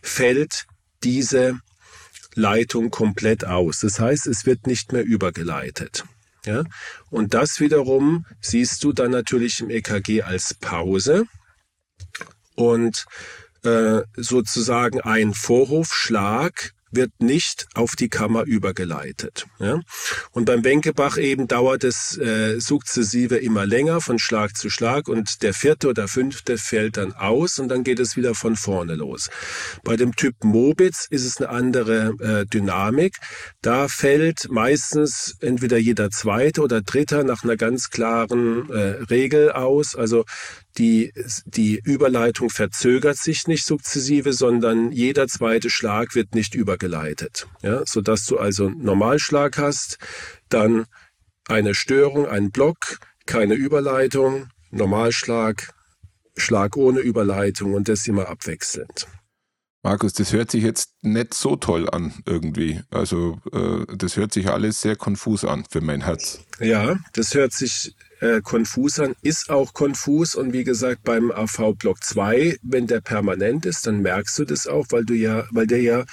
fällt 0.00 0.66
diese 1.02 1.58
Leitung 2.34 2.90
komplett 2.90 3.44
aus. 3.44 3.80
Das 3.80 3.98
heißt, 3.98 4.26
es 4.28 4.46
wird 4.46 4.66
nicht 4.66 4.92
mehr 4.92 5.04
übergeleitet. 5.04 6.04
Ja? 6.46 6.64
Und 7.10 7.34
das 7.34 7.60
wiederum 7.60 8.24
siehst 8.40 8.82
du 8.84 8.92
dann 8.92 9.10
natürlich 9.10 9.60
im 9.60 9.70
EKG 9.70 10.22
als 10.22 10.54
Pause 10.54 11.24
und 12.54 13.06
äh, 13.64 14.02
sozusagen 14.16 15.00
ein 15.00 15.34
Vorhofschlag 15.34 16.72
wird 16.92 17.10
nicht 17.20 17.66
auf 17.74 17.96
die 17.96 18.08
Kammer 18.08 18.44
übergeleitet. 18.44 19.46
Ja? 19.58 19.80
Und 20.30 20.44
beim 20.44 20.64
Wenkebach 20.64 21.16
eben 21.16 21.48
dauert 21.48 21.84
es 21.84 22.16
äh, 22.18 22.60
sukzessive 22.60 23.36
immer 23.36 23.66
länger 23.66 24.00
von 24.00 24.18
Schlag 24.18 24.56
zu 24.56 24.70
Schlag 24.70 25.08
und 25.08 25.42
der 25.42 25.54
vierte 25.54 25.88
oder 25.88 26.08
fünfte 26.08 26.58
fällt 26.58 26.96
dann 26.96 27.12
aus 27.12 27.58
und 27.58 27.68
dann 27.68 27.84
geht 27.84 28.00
es 28.00 28.16
wieder 28.16 28.34
von 28.34 28.56
vorne 28.56 28.94
los. 28.94 29.30
Bei 29.84 29.96
dem 29.96 30.14
Typ 30.14 30.44
Mobitz 30.44 31.06
ist 31.10 31.24
es 31.24 31.38
eine 31.38 31.48
andere 31.48 32.14
äh, 32.20 32.46
Dynamik. 32.46 33.16
Da 33.62 33.88
fällt 33.88 34.50
meistens 34.50 35.36
entweder 35.40 35.78
jeder 35.78 36.10
zweite 36.10 36.62
oder 36.62 36.82
dritte 36.82 37.24
nach 37.24 37.44
einer 37.44 37.56
ganz 37.56 37.90
klaren 37.90 38.70
äh, 38.70 39.02
Regel 39.10 39.52
aus. 39.52 39.96
Also 39.96 40.24
die, 40.78 41.12
die 41.44 41.80
Überleitung 41.84 42.50
verzögert 42.50 43.16
sich 43.16 43.46
nicht 43.46 43.66
sukzessive, 43.66 44.32
sondern 44.32 44.90
jeder 44.92 45.28
zweite 45.28 45.70
Schlag 45.70 46.14
wird 46.14 46.34
nicht 46.34 46.54
übergeleitet. 46.54 47.46
Ja, 47.62 47.82
sodass 47.86 48.24
du 48.26 48.38
also 48.38 48.66
einen 48.66 48.82
Normalschlag 48.82 49.58
hast, 49.58 49.98
dann 50.48 50.86
eine 51.48 51.74
Störung, 51.74 52.26
ein 52.26 52.50
Block, 52.50 52.98
keine 53.26 53.54
Überleitung, 53.54 54.48
Normalschlag, 54.70 55.74
Schlag 56.36 56.76
ohne 56.76 57.00
Überleitung 57.00 57.74
und 57.74 57.88
das 57.88 58.06
immer 58.06 58.28
abwechselnd. 58.28 59.06
Markus, 59.84 60.12
das 60.12 60.32
hört 60.32 60.50
sich 60.50 60.62
jetzt 60.62 60.94
nicht 61.02 61.34
so 61.34 61.56
toll 61.56 61.90
an 61.90 62.14
irgendwie. 62.24 62.80
Also 62.90 63.40
äh, 63.52 63.84
das 63.96 64.16
hört 64.16 64.32
sich 64.32 64.48
alles 64.48 64.80
sehr 64.80 64.94
konfus 64.94 65.44
an 65.44 65.64
für 65.68 65.80
mein 65.80 66.02
Herz. 66.02 66.40
Ja, 66.60 66.98
das 67.14 67.34
hört 67.34 67.52
sich 67.52 67.94
äh, 68.22 68.40
konfus 68.40 68.98
an, 69.00 69.16
ist 69.22 69.50
auch 69.50 69.74
konfus 69.74 70.36
und 70.36 70.52
wie 70.52 70.62
gesagt 70.62 71.02
beim 71.02 71.32
AV 71.32 71.74
Block 71.74 72.04
2, 72.04 72.58
wenn 72.62 72.86
der 72.86 73.00
permanent 73.00 73.66
ist, 73.66 73.84
dann 73.86 74.00
merkst 74.00 74.38
du 74.38 74.44
das 74.44 74.68
auch, 74.68 74.86
weil 74.90 75.04
du 75.04 75.14
ja, 75.14 75.44
weil 75.50 75.66
der 75.66 75.82
ja 75.82 76.04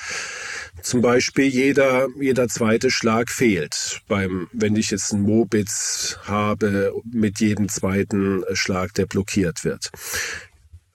zum 0.81 1.01
Beispiel 1.01 1.45
jeder, 1.45 2.07
jeder 2.19 2.47
zweite 2.47 2.89
Schlag 2.89 3.29
fehlt. 3.29 4.01
Beim, 4.07 4.47
wenn 4.53 4.75
ich 4.75 4.89
jetzt 4.89 5.13
einen 5.13 5.21
Mobitz 5.21 6.17
habe 6.23 6.93
mit 7.03 7.39
jedem 7.39 7.69
zweiten 7.69 8.43
Schlag, 8.53 8.95
der 8.95 9.05
blockiert 9.05 9.63
wird. 9.63 9.91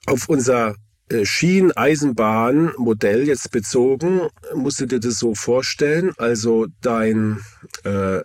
Auf 0.07 0.29
unser 0.29 0.75
äh, 1.11 1.25
Schieneisenbahnmodell 1.25 3.29
jetzt 3.29 3.53
bezogen, 3.53 4.23
musst 4.55 4.81
du 4.81 4.87
dir 4.87 4.99
das 4.99 5.21
so 5.21 5.37
vorstellen. 5.37 6.13
Also 6.17 6.67
dein, 6.81 7.39
äh, 7.85 8.21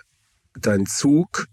dein 0.59 0.87
Zug 0.87 1.45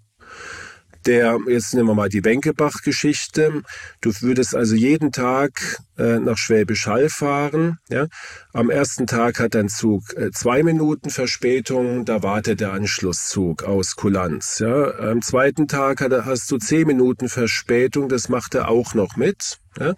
der, 1.06 1.38
jetzt 1.48 1.74
nehmen 1.74 1.88
wir 1.88 1.94
mal 1.94 2.08
die 2.08 2.24
Wenkebach-Geschichte. 2.24 3.62
Du 4.00 4.12
würdest 4.20 4.54
also 4.54 4.74
jeden 4.74 5.12
Tag 5.12 5.80
äh, 5.98 6.18
nach 6.18 6.36
Schwäbisch 6.36 6.86
Hall 6.86 7.08
fahren. 7.08 7.78
Ja? 7.88 8.06
Am 8.52 8.70
ersten 8.70 9.06
Tag 9.06 9.40
hat 9.40 9.54
dein 9.54 9.68
Zug 9.68 10.14
äh, 10.16 10.30
zwei 10.32 10.62
Minuten 10.62 11.10
Verspätung, 11.10 12.04
da 12.04 12.22
wartet 12.22 12.60
der 12.60 12.72
Anschlusszug 12.72 13.62
aus 13.62 13.96
Kulanz. 13.96 14.58
Ja? 14.58 14.98
Am 14.98 15.22
zweiten 15.22 15.68
Tag 15.68 16.00
hat, 16.00 16.12
hast 16.12 16.50
du 16.50 16.58
zehn 16.58 16.86
Minuten 16.86 17.28
Verspätung, 17.28 18.08
das 18.08 18.28
macht 18.28 18.54
er 18.54 18.68
auch 18.68 18.94
noch 18.94 19.16
mit. 19.16 19.58
Ja? 19.78 19.94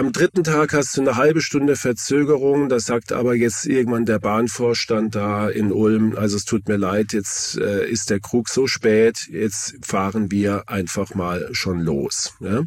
Am 0.00 0.12
dritten 0.12 0.44
Tag 0.44 0.72
hast 0.72 0.96
du 0.96 1.02
eine 1.02 1.16
halbe 1.16 1.42
Stunde 1.42 1.76
Verzögerung. 1.76 2.70
Das 2.70 2.84
sagt 2.84 3.12
aber 3.12 3.34
jetzt 3.34 3.66
irgendwann 3.66 4.06
der 4.06 4.18
Bahnvorstand 4.18 5.14
da 5.14 5.50
in 5.50 5.72
Ulm. 5.72 6.16
Also 6.16 6.38
es 6.38 6.46
tut 6.46 6.68
mir 6.68 6.78
leid, 6.78 7.12
jetzt 7.12 7.58
äh, 7.58 7.86
ist 7.86 8.08
der 8.08 8.18
Krug 8.18 8.48
so 8.48 8.66
spät. 8.66 9.28
Jetzt 9.30 9.74
fahren 9.82 10.30
wir 10.30 10.70
einfach 10.70 11.14
mal 11.14 11.50
schon 11.52 11.80
los. 11.80 12.32
Ja? 12.40 12.62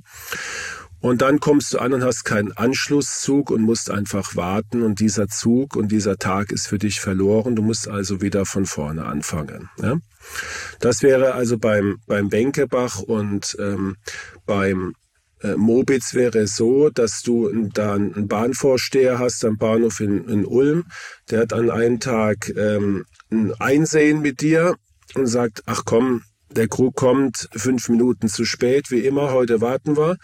Und 1.00 1.24
dann 1.24 1.40
kommst 1.40 1.74
du 1.74 1.80
an 1.80 1.94
und 1.94 2.04
hast 2.04 2.24
keinen 2.24 2.52
Anschlusszug 2.52 3.50
und 3.50 3.64
musst 3.64 3.90
einfach 3.90 4.36
warten. 4.36 4.84
Und 4.84 5.00
dieser 5.00 5.28
Zug 5.28 5.76
und 5.76 5.92
dieser 5.92 6.18
Tag 6.18 6.52
ist 6.52 6.68
für 6.68 6.78
dich 6.78 7.00
verloren. 7.00 7.56
Du 7.56 7.64
musst 7.64 7.88
also 7.88 8.22
wieder 8.22 8.46
von 8.46 8.68
vorne 8.68 9.06
anfangen. 9.06 9.72
Ja? 9.82 9.96
Das 10.82 11.02
wäre 11.02 11.34
also 11.34 11.58
beim, 11.58 11.98
beim 12.06 12.30
Benkebach 12.30 13.00
und 13.00 13.58
ähm, 13.60 13.96
beim 14.46 14.94
äh, 15.44 15.56
Mobitz 15.56 16.14
wäre 16.14 16.48
so, 16.48 16.90
dass 16.90 17.22
du 17.22 17.50
da 17.74 17.94
einen 17.94 18.28
Bahnvorsteher 18.28 19.20
hast 19.20 19.46
am 19.46 19.58
Bahnhof 19.58 20.00
in, 20.00 20.28
in 20.28 20.46
Ulm. 20.46 20.86
Der 21.30 21.42
hat 21.42 21.54
an 21.54 21.70
einem 21.70 22.00
Tag 22.00 22.52
ähm, 22.56 23.06
ein 23.32 23.54
Einsehen 23.60 24.22
mit 24.22 24.42
dir 24.42 24.76
und 25.16 25.28
sagt, 25.28 25.64
ach 25.66 25.84
komm, 25.86 26.24
der 26.50 26.68
Krug 26.68 26.96
kommt 26.96 27.50
fünf 27.56 27.90
Minuten 27.90 28.28
zu 28.30 28.46
spät, 28.46 28.92
wie 28.92 29.06
immer, 29.06 29.32
heute 29.32 29.62
warten 29.62 29.98
wir. 29.98 30.18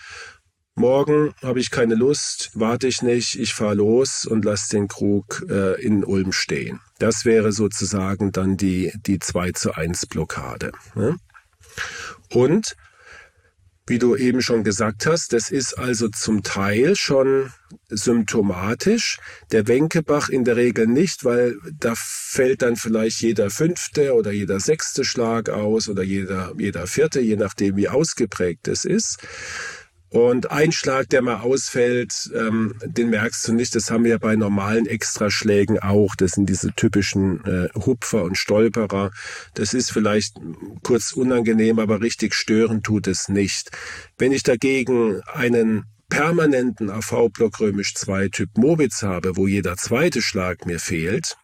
Morgen 0.76 1.34
habe 1.42 1.60
ich 1.60 1.72
keine 1.72 1.96
Lust, 1.96 2.52
warte 2.54 2.88
ich 2.88 3.02
nicht, 3.02 3.38
ich 3.38 3.54
fahre 3.54 3.76
los 3.76 4.26
und 4.26 4.46
lasse 4.46 4.78
den 4.78 4.88
Krug 4.88 5.44
äh, 5.50 5.82
in 5.82 6.06
Ulm 6.06 6.32
stehen. 6.32 6.80
Das 7.00 7.26
wäre 7.26 7.52
sozusagen 7.52 8.32
dann 8.32 8.56
die, 8.56 8.94
die 9.06 9.20
2 9.20 9.52
zu 9.52 9.74
1 9.74 10.06
Blockade. 10.06 10.72
Ne? 10.96 11.18
Und 12.32 12.76
wie 13.90 14.00
du 14.00 14.16
eben 14.16 14.42
schon 14.42 14.64
gesagt 14.64 15.06
hast, 15.06 15.34
das 15.34 15.50
ist 15.50 15.78
also 15.78 16.10
zum 16.10 16.44
Teil 16.44 16.96
schon 16.96 17.52
symptomatisch. 17.90 19.20
Der 19.52 19.68
Wenkebach 19.68 20.30
in 20.30 20.44
der 20.44 20.56
Regel 20.56 20.88
nicht, 20.88 21.26
weil 21.26 21.58
da 21.80 21.94
fällt 21.96 22.62
dann 22.62 22.76
vielleicht 22.76 23.22
jeder 23.22 23.50
fünfte 23.50 24.14
oder 24.14 24.32
jeder 24.32 24.60
sechste 24.60 25.04
Schlag 25.04 25.50
aus 25.50 25.90
oder 25.90 26.04
jeder, 26.04 26.54
jeder 26.58 26.88
vierte, 26.88 27.20
je 27.20 27.36
nachdem 27.36 27.76
wie 27.78 27.90
ausgeprägt 27.90 28.68
es 28.68 28.86
ist. 28.86 29.18
Und 30.10 30.50
ein 30.50 30.72
Schlag, 30.72 31.10
der 31.10 31.22
mal 31.22 31.42
ausfällt, 31.42 32.32
ähm, 32.36 32.76
den 32.84 33.12
merkst 33.12 33.48
du 33.48 33.54
nicht. 33.54 33.76
Das 33.76 33.92
haben 33.92 34.04
wir 34.04 34.18
bei 34.18 34.36
normalen 34.36 34.88
Extraschlägen 34.88 35.80
auch. 35.80 36.16
Das 36.16 36.32
sind 36.32 36.50
diese 36.50 36.72
typischen 36.74 37.46
äh, 37.46 37.70
Hupfer 37.76 38.24
und 38.24 38.38
Stolperer. 38.38 39.12
Das 39.54 39.76
ist 39.76 39.92
vielleicht 39.92 40.36
kurz 40.82 41.14
unangenehm, 41.14 41.78
aber 41.78 42.02
richtig 42.02 42.34
stören 42.34 42.82
tut 42.82 43.08
es 43.08 43.30
nicht. 43.30 43.70
Wenn 44.18 44.32
ich 44.32 44.42
dagegen 44.42 45.22
einen 45.32 45.86
permanenten 46.10 46.90
AV-Block 46.90 47.60
römisch 47.60 47.94
2 47.94 48.30
Typ 48.30 48.58
Mobitz 48.58 49.04
habe, 49.04 49.38
wo 49.38 49.46
jeder 49.46 49.78
zweite 49.78 50.24
Schlag 50.24 50.66
mir 50.66 50.80
fehlt, 50.80 51.38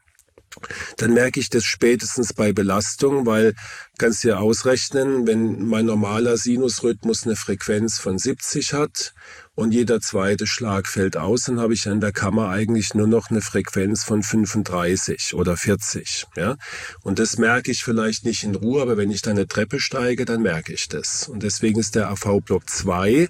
dann 0.97 1.13
merke 1.13 1.39
ich 1.39 1.49
das 1.49 1.63
spätestens 1.63 2.33
bei 2.33 2.53
Belastung, 2.53 3.25
weil 3.25 3.55
kannst 3.97 4.23
dir 4.23 4.39
ausrechnen, 4.39 5.25
wenn 5.27 5.65
mein 5.65 5.85
normaler 5.85 6.37
Sinusrhythmus 6.37 7.25
eine 7.25 7.35
Frequenz 7.35 7.97
von 7.97 8.17
70 8.17 8.73
hat 8.73 9.13
und 9.55 9.71
jeder 9.71 10.01
zweite 10.01 10.47
Schlag 10.47 10.87
fällt 10.87 11.15
aus, 11.15 11.43
dann 11.43 11.59
habe 11.59 11.73
ich 11.73 11.87
an 11.87 12.01
der 12.01 12.11
Kammer 12.11 12.49
eigentlich 12.49 12.93
nur 12.93 13.07
noch 13.07 13.29
eine 13.29 13.41
Frequenz 13.41 14.03
von 14.03 14.21
35 14.21 15.33
oder 15.33 15.55
40. 15.55 16.25
Ja? 16.35 16.57
Und 17.03 17.19
das 17.19 17.37
merke 17.37 17.71
ich 17.71 17.83
vielleicht 17.83 18.25
nicht 18.25 18.43
in 18.43 18.55
Ruhe, 18.55 18.81
aber 18.81 18.97
wenn 18.97 19.11
ich 19.11 19.21
da 19.21 19.31
eine 19.31 19.47
Treppe 19.47 19.79
steige, 19.79 20.25
dann 20.25 20.41
merke 20.41 20.73
ich 20.73 20.89
das. 20.89 21.29
Und 21.29 21.43
deswegen 21.43 21.79
ist 21.79 21.95
der 21.95 22.09
AV-Block 22.09 22.69
2, 22.69 23.29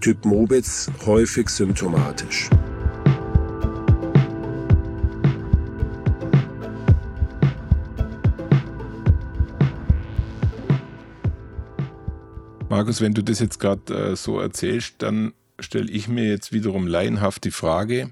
Typ 0.00 0.24
Mobitz, 0.24 0.90
häufig 1.04 1.48
symptomatisch. 1.48 2.50
Markus, 12.74 13.00
wenn 13.00 13.14
du 13.14 13.22
das 13.22 13.38
jetzt 13.38 13.60
gerade 13.60 13.94
äh, 13.94 14.16
so 14.16 14.40
erzählst, 14.40 14.96
dann 14.98 15.32
stelle 15.60 15.88
ich 15.88 16.08
mir 16.08 16.24
jetzt 16.24 16.52
wiederum 16.52 16.88
laienhaft 16.88 17.44
die 17.44 17.52
Frage, 17.52 18.10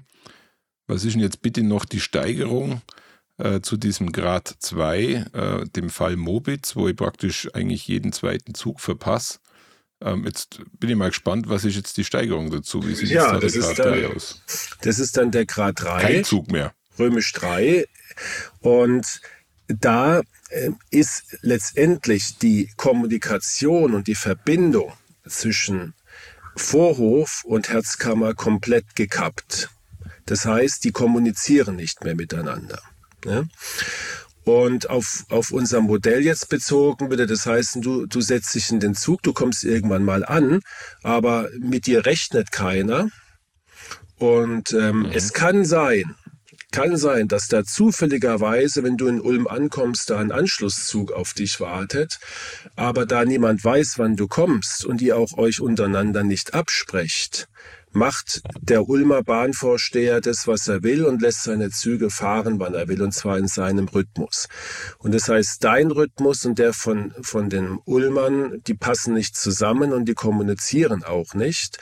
was 0.87 1.03
ist 1.03 1.15
denn 1.15 1.21
jetzt 1.21 1.41
bitte 1.41 1.63
noch 1.63 1.83
die 1.83 1.99
Steigerung 1.99 2.81
äh, 3.37 3.59
zu 3.59 3.75
diesem 3.75 4.13
Grad 4.13 4.55
2, 4.59 5.01
äh, 5.33 5.65
dem 5.75 5.89
Fall 5.89 6.15
Mobitz, 6.15 6.77
wo 6.77 6.87
ich 6.87 6.95
praktisch 6.95 7.53
eigentlich 7.53 7.89
jeden 7.89 8.13
zweiten 8.13 8.53
Zug 8.53 8.79
verpasse? 8.79 9.39
Ähm, 9.99 10.23
jetzt 10.23 10.61
bin 10.79 10.89
ich 10.89 10.95
mal 10.95 11.09
gespannt, 11.09 11.49
was 11.49 11.65
ist 11.65 11.75
jetzt 11.75 11.97
die 11.97 12.05
Steigerung 12.05 12.49
dazu? 12.49 12.87
Wie 12.87 12.95
sieht 12.95 13.09
ja, 13.09 13.37
das 13.37 13.59
Grad 13.59 13.79
dann, 13.79 13.99
3 13.99 14.15
aus? 14.15 14.43
Das 14.81 14.97
ist 14.97 15.17
dann 15.17 15.31
der 15.31 15.45
Grad 15.45 15.81
3. 15.81 16.01
Kein 16.01 16.23
Zug 16.23 16.49
mehr. 16.49 16.73
Römisch 16.97 17.33
3. 17.33 17.85
Und 18.61 19.19
da 19.79 20.21
äh, 20.49 20.71
ist 20.89 21.37
letztendlich 21.41 22.37
die 22.37 22.71
Kommunikation 22.77 23.93
und 23.93 24.07
die 24.07 24.15
Verbindung 24.15 24.93
zwischen 25.27 25.93
Vorhof 26.55 27.43
und 27.45 27.69
Herzkammer 27.69 28.33
komplett 28.33 28.95
gekappt. 28.95 29.69
Das 30.25 30.45
heißt, 30.45 30.83
die 30.83 30.91
kommunizieren 30.91 31.75
nicht 31.75 32.03
mehr 32.03 32.15
miteinander. 32.15 32.81
Ja? 33.25 33.43
Und 34.45 34.89
auf, 34.89 35.25
auf 35.29 35.51
unser 35.51 35.81
Modell 35.81 36.21
jetzt 36.21 36.49
bezogen 36.49 37.09
würde 37.09 37.27
das 37.27 37.45
heißen, 37.45 37.81
du, 37.81 38.05
du 38.05 38.19
setzt 38.19 38.53
dich 38.55 38.71
in 38.71 38.79
den 38.79 38.93
Zug, 38.93 39.23
du 39.23 39.33
kommst 39.33 39.63
irgendwann 39.63 40.03
mal 40.03 40.25
an, 40.25 40.59
aber 41.01 41.49
mit 41.59 41.85
dir 41.85 42.05
rechnet 42.05 42.51
keiner. 42.51 43.07
Und 44.17 44.73
ähm, 44.73 44.99
mhm. 44.99 45.11
es 45.13 45.33
kann 45.33 45.65
sein, 45.65 46.15
kann 46.73 46.97
sein, 46.97 47.27
dass 47.27 47.47
da 47.47 47.63
zufälligerweise, 47.63 48.83
wenn 48.83 48.97
du 48.97 49.07
in 49.07 49.21
Ulm 49.21 49.47
ankommst, 49.47 50.09
da 50.09 50.17
ein 50.17 50.31
Anschlusszug 50.31 51.11
auf 51.11 51.33
dich 51.33 51.59
wartet, 51.59 52.19
aber 52.75 53.05
da 53.05 53.23
niemand 53.23 53.63
weiß, 53.63 53.93
wann 53.97 54.15
du 54.15 54.27
kommst 54.27 54.83
und 54.83 55.01
ihr 55.01 55.15
auch 55.15 55.37
euch 55.37 55.61
untereinander 55.61 56.23
nicht 56.23 56.55
absprecht, 56.55 57.47
macht 57.91 58.41
der 58.59 58.89
Ulmer 58.89 59.21
Bahnvorsteher 59.21 60.19
das, 60.19 60.47
was 60.47 60.67
er 60.67 60.81
will 60.81 61.05
und 61.05 61.21
lässt 61.21 61.43
seine 61.43 61.69
Züge 61.69 62.09
fahren, 62.09 62.59
wann 62.59 62.73
er 62.73 62.87
will, 62.87 63.03
und 63.03 63.13
zwar 63.13 63.37
in 63.37 63.47
seinem 63.47 63.87
Rhythmus. 63.87 64.47
Und 64.97 65.13
das 65.13 65.29
heißt, 65.29 65.63
dein 65.63 65.91
Rhythmus 65.91 66.43
und 66.43 66.57
der 66.57 66.73
von, 66.73 67.13
von 67.21 67.51
den 67.51 67.77
Ulmern, 67.85 68.63
die 68.65 68.73
passen 68.73 69.13
nicht 69.13 69.37
zusammen 69.37 69.93
und 69.93 70.05
die 70.05 70.15
kommunizieren 70.15 71.03
auch 71.03 71.35
nicht. 71.35 71.77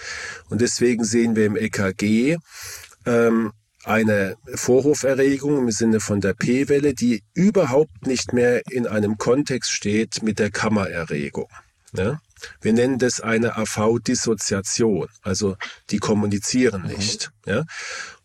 Und 0.50 0.60
deswegen 0.60 1.06
sehen 1.06 1.38
wir 1.38 1.46
im 1.46 1.56
EKG, 1.56 2.38
ähm, 3.06 3.54
eine 3.84 4.36
Vorhoferregung 4.56 5.58
im 5.58 5.72
Sinne 5.72 6.00
von 6.00 6.22
der 6.22 6.34
P-Welle, 6.34 6.94
die 6.94 7.24
überhaupt 7.34 8.06
nicht 8.06 8.34
mehr 8.34 8.62
in 8.70 8.88
einem 8.88 9.18
Kontext 9.18 9.72
steht 9.72 10.24
mit 10.24 10.40
der 10.40 10.52
Kammererregung. 10.52 11.50
Ja? 11.94 12.20
Wir 12.62 12.74
nennen 12.74 13.00
das 13.00 13.22
eine 13.22 13.58
AV-Dissoziation, 13.58 15.08
also 15.22 15.56
die 15.90 16.00
kommunizieren 16.00 16.84
mhm. 16.84 16.88
nicht. 16.90 17.32
Mhm. 17.46 17.52
Ja? 17.52 17.66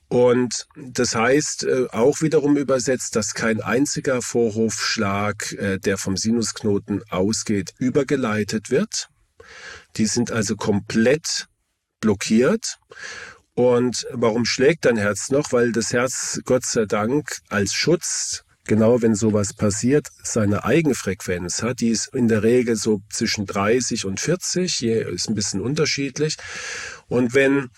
Und 0.09 0.66
das 0.77 1.16
heißt 1.16 1.64
äh, 1.64 1.87
auch 1.90 2.21
wiederum 2.21 2.57
übersetzt, 2.57 3.16
dass 3.16 3.35
kein 3.35 3.61
einziger 3.61 4.23
Vorhofschlag, 4.23 5.53
äh, 5.53 5.79
der 5.79 5.99
vom 5.99 6.16
Sinusknoten 6.16 7.03
ausgeht, 7.11 7.73
übergeleitet 7.79 8.71
wird. 8.71 9.09
Die 9.97 10.07
sind 10.07 10.31
also 10.31 10.55
komplett 10.55 11.49
blockiert 12.01 12.79
und 13.57 14.07
warum 14.12 14.45
schlägt 14.45 14.85
dein 14.85 14.99
Herz 14.99 15.31
noch? 15.31 15.51
Weil 15.51 15.73
das 15.73 15.90
Herz, 15.90 16.40
Gott 16.45 16.66
sei 16.66 16.85
Dank, 16.85 17.38
als 17.49 17.73
Schutz, 17.73 18.45
genau 18.64 19.01
wenn 19.01 19.14
sowas 19.14 19.55
passiert, 19.55 20.09
seine 20.23 20.64
Eigenfrequenz 20.64 21.62
hat. 21.62 21.81
Die 21.81 21.88
ist 21.88 22.14
in 22.14 22.29
der 22.29 22.42
Regel 22.42 22.77
so 22.77 23.01
zwischen 23.09 23.47
30 23.47 24.05
und 24.05 24.21
40, 24.21 24.81
je 24.81 25.03
ist 25.03 25.31
ein 25.31 25.35
bisschen 25.35 25.62
unterschiedlich. 25.62 26.37
Und 27.09 27.33
wenn 27.33 27.71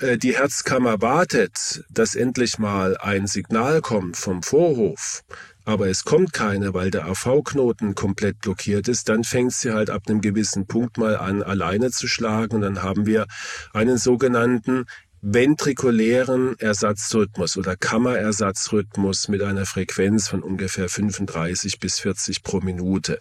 äh, 0.00 0.16
die 0.16 0.34
Herzkammer 0.34 1.02
wartet, 1.02 1.84
dass 1.90 2.14
endlich 2.14 2.58
mal 2.58 2.96
ein 2.96 3.26
Signal 3.26 3.82
kommt 3.82 4.16
vom 4.16 4.42
Vorhof, 4.42 5.24
aber 5.66 5.88
es 5.88 6.04
kommt 6.04 6.32
keine, 6.32 6.72
weil 6.72 6.90
der 6.90 7.04
AV-Knoten 7.04 7.94
komplett 7.94 8.40
blockiert 8.40 8.88
ist, 8.88 9.10
dann 9.10 9.22
fängt 9.22 9.52
sie 9.52 9.74
halt 9.74 9.90
ab 9.90 10.04
einem 10.08 10.22
gewissen 10.22 10.66
Punkt 10.66 10.96
mal 10.96 11.18
an, 11.18 11.42
alleine 11.42 11.90
zu 11.90 12.08
schlagen 12.08 12.56
und 12.56 12.62
dann 12.62 12.82
haben 12.82 13.04
wir 13.04 13.26
einen 13.74 13.98
sogenannten 13.98 14.86
ventrikulären 15.20 16.58
Ersatzrhythmus 16.58 17.56
oder 17.56 17.76
Kammerersatzrhythmus 17.76 19.28
mit 19.28 19.42
einer 19.42 19.66
Frequenz 19.66 20.28
von 20.28 20.42
ungefähr 20.42 20.88
35 20.88 21.80
bis 21.80 21.98
40 22.00 22.42
pro 22.42 22.60
Minute. 22.60 23.18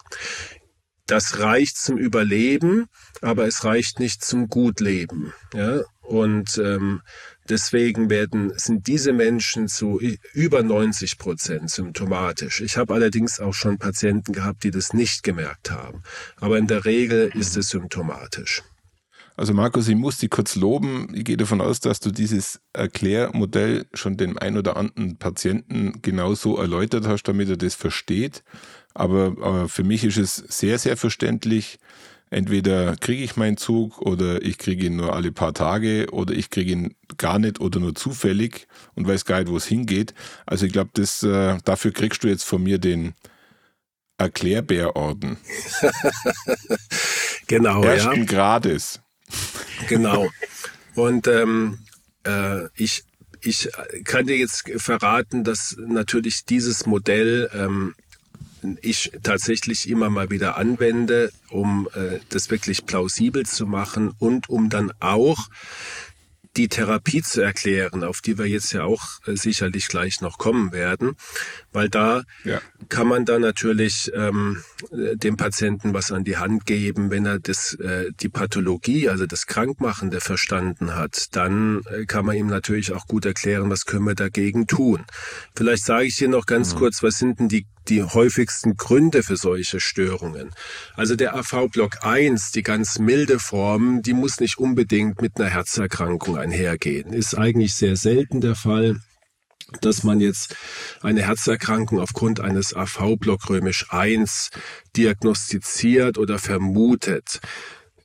Das 1.07 1.39
reicht 1.39 1.77
zum 1.77 1.97
Überleben, 1.97 2.87
aber 3.21 3.47
es 3.47 3.63
reicht 3.63 3.99
nicht 3.99 4.23
zum 4.23 4.49
Gutleben. 4.49 5.33
Ja? 5.53 5.81
Und 6.01 6.57
ähm, 6.57 7.01
deswegen 7.47 8.09
werden, 8.09 8.51
sind 8.57 8.87
diese 8.87 9.13
Menschen 9.13 9.69
zu 9.69 10.01
über 10.33 10.63
90 10.63 11.17
Prozent 11.17 11.71
symptomatisch. 11.71 12.59
Ich 12.59 12.75
habe 12.77 12.93
allerdings 12.93 13.39
auch 13.39 13.53
schon 13.53 13.77
Patienten 13.77 14.33
gehabt, 14.33 14.63
die 14.63 14.71
das 14.71 14.93
nicht 14.93 15.23
gemerkt 15.23 15.71
haben. 15.71 16.03
Aber 16.35 16.57
in 16.57 16.67
der 16.67 16.83
Regel 16.83 17.31
ist 17.33 17.55
es 17.55 17.69
symptomatisch. 17.69 18.63
Also 19.37 19.53
Markus, 19.53 19.87
ich 19.87 19.95
muss 19.95 20.17
dich 20.17 20.31
kurz 20.31 20.55
loben. 20.55 21.09
Ich 21.13 21.23
gehe 21.23 21.37
davon 21.37 21.61
aus, 21.61 21.79
dass 21.79 21.99
du 21.99 22.09
dieses 22.09 22.59
Erklärmodell 22.73 23.85
schon 23.93 24.17
dem 24.17 24.35
ein 24.39 24.57
oder 24.57 24.77
anderen 24.77 25.17
Patienten 25.17 26.01
genauso 26.01 26.57
erläutert 26.57 27.07
hast, 27.07 27.23
damit 27.23 27.47
er 27.47 27.57
das 27.57 27.75
versteht. 27.75 28.43
Aber, 28.95 29.35
aber 29.39 29.69
für 29.69 29.83
mich 29.83 30.03
ist 30.03 30.17
es 30.17 30.35
sehr, 30.35 30.79
sehr 30.79 30.97
verständlich. 30.97 31.77
Entweder 32.31 32.95
kriege 32.95 33.23
ich 33.23 33.37
meinen 33.37 33.57
Zug 33.57 34.01
oder 34.01 34.41
ich 34.41 34.57
kriege 34.57 34.87
ihn 34.87 34.95
nur 34.95 35.15
alle 35.15 35.31
paar 35.31 35.53
Tage 35.53 36.07
oder 36.11 36.33
ich 36.33 36.49
kriege 36.49 36.71
ihn 36.71 36.95
gar 37.17 37.37
nicht 37.37 37.61
oder 37.61 37.79
nur 37.79 37.93
zufällig 37.93 38.67
und 38.95 39.07
weiß 39.07 39.23
gar 39.23 39.39
nicht, 39.39 39.51
wo 39.51 39.57
es 39.57 39.67
hingeht. 39.67 40.15
Also 40.47 40.65
ich 40.65 40.73
glaube, 40.73 40.89
das 40.93 41.21
äh, 41.21 41.59
dafür 41.63 41.91
kriegst 41.91 42.23
du 42.23 42.27
jetzt 42.27 42.43
von 42.43 42.63
mir 42.63 42.79
den 42.79 43.13
Erklärbärorden. 44.17 45.37
genau, 47.47 47.83
Ersten 47.83 48.21
ja. 48.21 48.25
Grades. 48.25 48.99
Genau. 49.87 50.29
Und 50.95 51.27
ähm, 51.27 51.79
äh, 52.23 52.67
ich, 52.75 53.03
ich 53.41 53.69
kann 54.03 54.25
dir 54.25 54.37
jetzt 54.37 54.69
verraten, 54.77 55.43
dass 55.43 55.75
natürlich 55.77 56.45
dieses 56.45 56.85
Modell 56.85 57.49
ähm, 57.53 57.95
ich 58.81 59.11
tatsächlich 59.23 59.87
immer 59.89 60.09
mal 60.09 60.29
wieder 60.29 60.57
anwende, 60.57 61.31
um 61.49 61.87
äh, 61.93 62.19
das 62.29 62.49
wirklich 62.49 62.85
plausibel 62.85 63.45
zu 63.45 63.65
machen 63.65 64.11
und 64.17 64.49
um 64.49 64.69
dann 64.69 64.91
auch 64.99 65.49
die 66.57 66.67
Therapie 66.67 67.21
zu 67.21 67.41
erklären, 67.41 68.03
auf 68.03 68.21
die 68.21 68.37
wir 68.37 68.47
jetzt 68.47 68.73
ja 68.73 68.83
auch 68.83 69.03
äh, 69.27 69.35
sicherlich 69.35 69.87
gleich 69.87 70.21
noch 70.21 70.39
kommen 70.39 70.71
werden, 70.71 71.15
weil 71.77 71.89
da 71.89 72.23
ja. 72.43 72.59
kann 72.89 73.07
man 73.07 73.23
da 73.23 73.37
natürlich 73.37 74.11
ähm, 74.15 74.63
dem 74.91 75.37
Patienten 75.37 75.93
was 75.93 76.11
an 76.11 76.23
die 76.23 76.37
Hand 76.37 76.65
geben, 76.65 77.11
wenn 77.11 77.27
er 77.27 77.37
das, 77.37 77.75
äh, 77.75 78.09
die 78.19 78.29
Pathologie, 78.29 79.09
also 79.09 79.27
das 79.27 79.45
Krankmachende 79.45 80.19
verstanden 80.19 80.95
hat, 80.95 81.35
dann 81.35 81.83
äh, 81.91 82.05
kann 82.05 82.25
man 82.25 82.35
ihm 82.35 82.47
natürlich 82.47 82.93
auch 82.93 83.05
gut 83.05 83.25
erklären, 83.25 83.69
was 83.69 83.85
können 83.85 84.05
wir 84.05 84.15
dagegen 84.15 84.65
tun. 84.65 85.05
Vielleicht 85.55 85.85
sage 85.85 86.05
ich 86.05 86.15
hier 86.15 86.29
noch 86.29 86.47
ganz 86.47 86.73
mhm. 86.73 86.79
kurz, 86.79 87.03
was 87.03 87.19
sind 87.19 87.39
denn 87.39 87.47
die 87.47 87.67
die 87.89 88.03
häufigsten 88.03 88.75
Gründe 88.75 89.23
für 89.23 89.37
solche 89.37 89.79
Störungen. 89.79 90.49
Also 90.95 91.15
der 91.15 91.37
AV-Block 91.37 92.03
1, 92.03 92.51
die 92.51 92.61
ganz 92.61 92.99
milde 92.99 93.39
Form, 93.39 94.01
die 94.01 94.11
muss 94.11 94.41
nicht 94.41 94.57
unbedingt 94.57 95.21
mit 95.21 95.39
einer 95.39 95.47
Herzerkrankung 95.47 96.37
einhergehen. 96.37 97.13
Ist 97.13 97.37
eigentlich 97.37 97.75
sehr 97.75 97.95
selten 97.95 98.41
der 98.41 98.55
Fall 98.55 98.99
dass 99.81 100.03
man 100.03 100.19
jetzt 100.19 100.55
eine 101.01 101.23
Herzerkrankung 101.23 101.99
aufgrund 101.99 102.39
eines 102.39 102.73
AV-Block 102.73 103.49
römisch 103.49 103.85
1 103.89 104.49
diagnostiziert 104.95 106.17
oder 106.17 106.39
vermutet. 106.39 107.39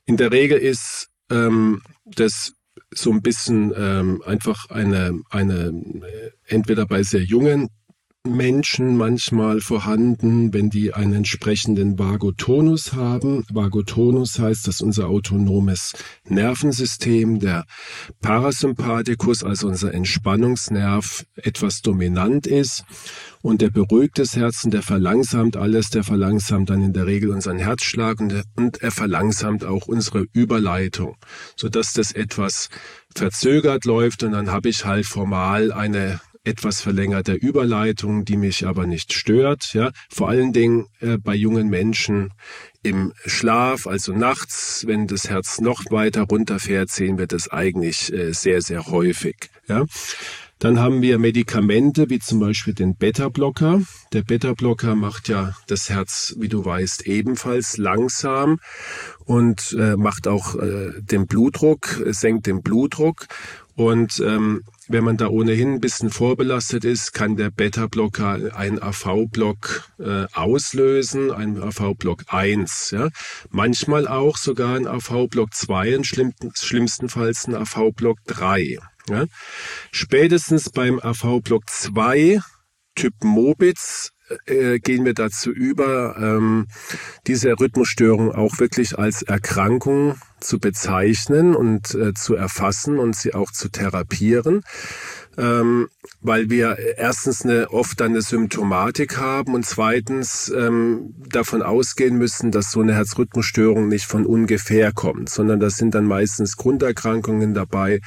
In 0.05 0.17
der 0.17 0.31
Regel 0.31 0.57
ist 0.57 1.09
ähm, 1.29 1.81
das 2.05 2.53
so 2.93 3.11
ein 3.11 3.21
bisschen 3.21 3.73
ähm, 3.75 4.21
einfach 4.25 4.69
eine, 4.69 5.21
eine 5.29 5.67
äh, 5.67 6.31
entweder 6.45 6.85
bei 6.85 7.03
sehr 7.03 7.23
jungen 7.23 7.69
Menschen 8.25 8.95
manchmal 8.95 9.59
vorhanden, 9.59 10.53
wenn 10.53 10.69
die 10.69 10.93
einen 10.93 11.11
entsprechenden 11.11 11.99
Vagotonus 11.99 12.93
haben. 12.93 13.43
Vagotonus 13.51 14.39
heißt, 14.39 14.65
dass 14.65 14.79
unser 14.79 15.09
autonomes 15.09 15.91
Nervensystem, 16.29 17.39
der 17.39 17.65
Parasympathikus, 18.21 19.43
also 19.43 19.67
unser 19.67 19.93
Entspannungsnerv, 19.93 21.25
etwas 21.35 21.81
dominant 21.81 22.47
ist. 22.47 22.85
Und 23.41 23.59
der 23.59 23.71
beruhigt 23.71 24.17
das 24.17 24.37
Herzen, 24.37 24.71
der 24.71 24.83
verlangsamt 24.83 25.57
alles, 25.57 25.89
der 25.89 26.05
verlangsamt 26.05 26.69
dann 26.69 26.81
in 26.81 26.93
der 26.93 27.05
Regel 27.05 27.29
unseren 27.29 27.59
Herzschlag 27.59 28.21
und, 28.21 28.41
und 28.55 28.81
er 28.81 28.91
verlangsamt 28.91 29.65
auch 29.65 29.87
unsere 29.87 30.25
Überleitung, 30.31 31.17
sodass 31.57 31.91
das 31.91 32.13
etwas 32.13 32.69
verzögert 33.13 33.83
läuft 33.83 34.23
und 34.23 34.31
dann 34.31 34.49
habe 34.49 34.69
ich 34.69 34.85
halt 34.85 35.05
formal 35.05 35.73
eine 35.73 36.21
etwas 36.43 36.81
verlängerte 36.81 37.33
Überleitung, 37.33 38.25
die 38.25 38.37
mich 38.37 38.65
aber 38.65 38.85
nicht 38.85 39.13
stört. 39.13 39.73
Ja, 39.73 39.91
vor 40.09 40.29
allen 40.29 40.53
Dingen 40.53 40.87
äh, 40.99 41.17
bei 41.17 41.35
jungen 41.35 41.69
Menschen 41.69 42.33
im 42.81 43.13
Schlaf, 43.25 43.87
also 43.87 44.13
nachts, 44.13 44.85
wenn 44.85 45.07
das 45.07 45.29
Herz 45.29 45.61
noch 45.61 45.83
weiter 45.89 46.23
runterfährt, 46.23 46.89
sehen 46.89 47.17
wir 47.17 47.27
das 47.27 47.49
eigentlich 47.49 48.11
äh, 48.11 48.33
sehr, 48.33 48.61
sehr 48.61 48.87
häufig. 48.87 49.49
Ja. 49.67 49.85
Dann 50.59 50.79
haben 50.79 51.01
wir 51.01 51.19
Medikamente 51.19 52.09
wie 52.09 52.19
zum 52.19 52.39
Beispiel 52.39 52.73
den 52.73 52.95
Beta-Blocker. 52.95 53.81
Der 54.13 54.21
Beta-Blocker 54.21 54.95
macht 54.95 55.27
ja 55.27 55.53
das 55.67 55.89
Herz, 55.89 56.35
wie 56.37 56.47
du 56.47 56.63
weißt, 56.63 57.05
ebenfalls 57.05 57.75
langsam 57.77 58.59
und 59.25 59.75
äh, 59.77 59.97
macht 59.97 60.25
auch 60.25 60.55
äh, 60.55 60.91
den 61.01 61.27
Blutdruck, 61.27 62.01
senkt 62.11 62.47
den 62.47 62.61
Blutdruck. 62.61 63.25
Und 63.75 64.21
ähm, 64.25 64.63
wenn 64.89 65.03
man 65.03 65.17
da 65.17 65.27
ohnehin 65.27 65.73
ein 65.73 65.79
bisschen 65.79 66.09
vorbelastet 66.09 66.85
ist, 66.85 67.13
kann 67.13 67.35
der 67.35 67.49
Beta-Blocker 67.49 68.55
einen 68.55 68.81
AV-Block 68.81 69.89
äh, 69.99 70.25
auslösen, 70.33 71.31
einen 71.31 71.61
AV-Block 71.61 72.25
1. 72.27 72.91
Ja? 72.91 73.09
Manchmal 73.49 74.07
auch 74.07 74.37
sogar 74.37 74.75
ein 74.75 74.87
AV-Block 74.87 75.53
2 75.53 75.97
und 75.97 76.07
schlimm, 76.07 76.33
schlimmstenfalls 76.55 77.47
ein 77.47 77.55
AV-Block 77.55 78.19
3. 78.27 78.77
Ja? 79.09 79.25
Spätestens 79.91 80.69
beim 80.69 80.99
AV-Block 80.99 81.69
2 81.69 82.39
Typ 82.95 83.13
Mobitz 83.23 84.11
äh, 84.45 84.79
gehen 84.79 85.05
wir 85.05 85.13
dazu 85.13 85.51
über, 85.51 86.15
ähm, 86.17 86.67
diese 87.27 87.59
Rhythmusstörung 87.59 88.33
auch 88.33 88.59
wirklich 88.59 88.97
als 88.97 89.21
Erkrankung 89.21 90.15
zu 90.39 90.59
bezeichnen 90.59 91.55
und 91.55 91.95
äh, 91.95 92.13
zu 92.13 92.35
erfassen 92.35 92.99
und 92.99 93.15
sie 93.15 93.33
auch 93.33 93.51
zu 93.51 93.69
therapieren. 93.69 94.63
Ähm, 95.37 95.87
weil 96.23 96.49
wir 96.49 96.77
erstens 96.97 97.43
eine, 97.43 97.69
oft 97.69 98.01
eine 98.01 98.21
Symptomatik 98.21 99.17
haben 99.17 99.53
und 99.53 99.65
zweitens 99.65 100.51
ähm, 100.55 101.13
davon 101.29 101.61
ausgehen 101.61 102.17
müssen, 102.17 102.49
dass 102.49 102.71
so 102.71 102.79
eine 102.79 102.95
Herzrhythmusstörung 102.95 103.89
nicht 103.89 104.05
von 104.05 104.25
ungefähr 104.25 104.93
kommt, 104.93 105.29
sondern 105.29 105.59
das 105.59 105.75
sind 105.75 105.93
dann 105.95 106.05
meistens 106.05 106.55
Grunderkrankungen 106.55 107.53
dabei. 107.53 107.99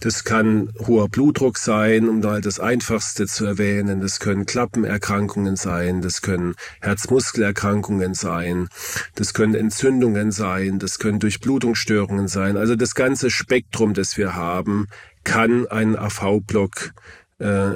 Das 0.00 0.24
kann 0.24 0.72
hoher 0.86 1.08
Blutdruck 1.08 1.56
sein, 1.56 2.08
um 2.08 2.20
da 2.20 2.40
das 2.40 2.60
Einfachste 2.60 3.26
zu 3.26 3.46
erwähnen. 3.46 4.02
Das 4.02 4.20
können 4.20 4.44
Klappenerkrankungen 4.44 5.56
sein, 5.56 6.02
das 6.02 6.20
können 6.20 6.54
Herzmuskelerkrankungen 6.82 8.12
sein, 8.12 8.68
das 9.14 9.32
können 9.32 9.54
Entzündungen 9.54 10.32
sein, 10.32 10.78
das 10.78 10.98
können 10.98 11.18
Durchblutungsstörungen 11.18 12.28
sein. 12.28 12.58
Also 12.58 12.76
das 12.76 12.94
ganze 12.94 13.30
Spektrum, 13.30 13.94
das 13.94 14.18
wir 14.18 14.34
haben, 14.34 14.86
kann 15.24 15.66
einen 15.66 15.96
AV-Block 15.96 16.92
äh, 17.38 17.70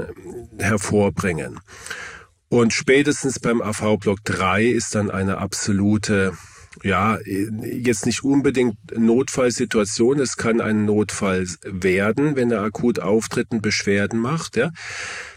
hervorbringen. 0.59 1.61
Und 2.49 2.75
spätestens 2.75 3.39
beim 3.39 3.63
AV-Block 3.63 4.25
3 4.25 4.67
ist 4.67 4.95
dann 4.95 5.11
eine 5.11 5.39
absolute, 5.39 6.35
ja, 6.83 7.19
jetzt 7.25 8.05
nicht 8.05 8.25
unbedingt 8.25 8.77
Notfallsituation. 8.95 10.21
Es 10.21 10.37
kann 10.37 10.61
ein 10.61 10.85
Notfall 10.85 11.47
werden, 11.63 12.37
wenn 12.37 12.51
er 12.51 12.61
akut 12.61 12.99
auftritt 12.99 13.53
und 13.53 13.63
Beschwerden 13.63 14.21
macht, 14.21 14.57
ja. 14.57 14.71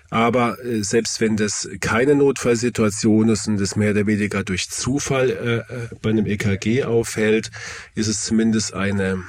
Aber 0.10 0.64
äh, 0.64 0.84
selbst 0.84 1.22
wenn 1.22 1.38
das 1.38 1.70
keine 1.80 2.16
Notfallsituation 2.16 3.30
ist 3.30 3.48
und 3.48 3.60
es 3.62 3.76
mehr 3.76 3.92
oder 3.92 4.08
weniger 4.08 4.44
durch 4.44 4.70
Zufall 4.70 5.30
äh, 5.30 5.74
äh 5.74 5.88
bei 6.02 6.10
einem 6.10 6.26
EKG 6.26 6.84
auffällt, 6.84 7.50
ist 7.96 8.08
es 8.08 8.24
zumindest 8.24 8.74
eine, 8.74 9.24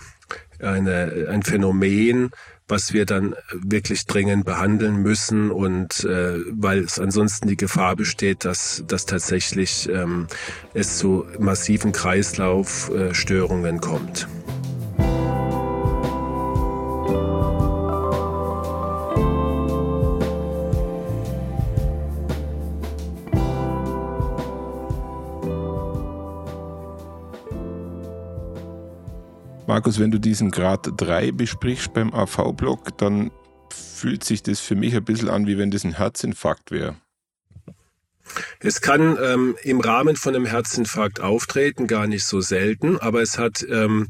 eine, 0.59 1.29
ein 1.31 1.43
Phänomen, 1.43 2.31
was 2.69 2.93
wir 2.93 3.07
dann 3.07 3.35
wirklich 3.53 4.07
dringend 4.07 4.45
behandeln 4.45 4.97
müssen 4.97 5.51
und 5.51 6.05
äh, 6.05 6.39
weil 6.51 6.81
es 6.81 6.99
ansonsten 6.99 7.49
die 7.49 7.57
Gefahr 7.57 7.97
besteht, 7.97 8.45
dass, 8.45 8.83
dass 8.87 9.07
tatsächlich 9.07 9.89
ähm, 9.89 10.27
es 10.75 10.99
zu 10.99 11.27
massiven 11.39 11.93
Kreislaufstörungen 11.93 13.81
kommt. 13.81 14.27
Markus, 29.67 29.99
wenn 29.99 30.13
du 30.13 30.21
diesen 30.21 30.53
Grad 30.53 30.89
3 30.97 31.33
besprichst 31.33 31.93
beim 31.93 32.15
AV-Block, 32.15 32.97
dann 32.99 33.33
fühlt 33.71 34.23
sich 34.23 34.43
das 34.43 34.61
für 34.61 34.77
mich 34.77 34.95
ein 34.95 35.05
bisschen 35.05 35.29
an, 35.29 35.47
wie 35.49 35.59
wenn 35.59 35.73
das 35.73 35.85
ein 35.85 35.97
Herzinfarkt 35.97 36.71
wäre. 36.71 36.97
Es 38.61 38.81
kann 38.81 39.19
ähm, 39.21 39.57
im 39.63 39.81
Rahmen 39.81 40.17
von 40.17 40.35
einem 40.35 40.47
Herzinfarkt 40.47 41.21
auftreten, 41.21 41.87
gar 41.87 42.07
nicht 42.07 42.25
so 42.25 42.41
selten, 42.41 42.99
aber 42.99 43.23
es 43.23 43.39
hat 43.39 43.65
ähm, 43.69 44.09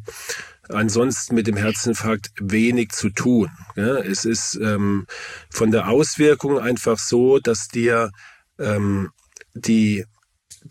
ansonsten 0.68 1.34
mit 1.34 1.46
dem 1.46 1.56
Herzinfarkt 1.56 2.32
wenig 2.38 2.90
zu 2.90 3.10
tun. 3.10 3.50
Ja, 3.76 3.96
es 3.98 4.24
ist 4.24 4.56
ähm, 4.56 5.06
von 5.50 5.70
der 5.70 5.88
Auswirkung 5.88 6.58
einfach 6.58 6.98
so, 6.98 7.38
dass 7.38 7.68
dir 7.68 8.10
ähm, 8.58 9.10
die 9.54 10.04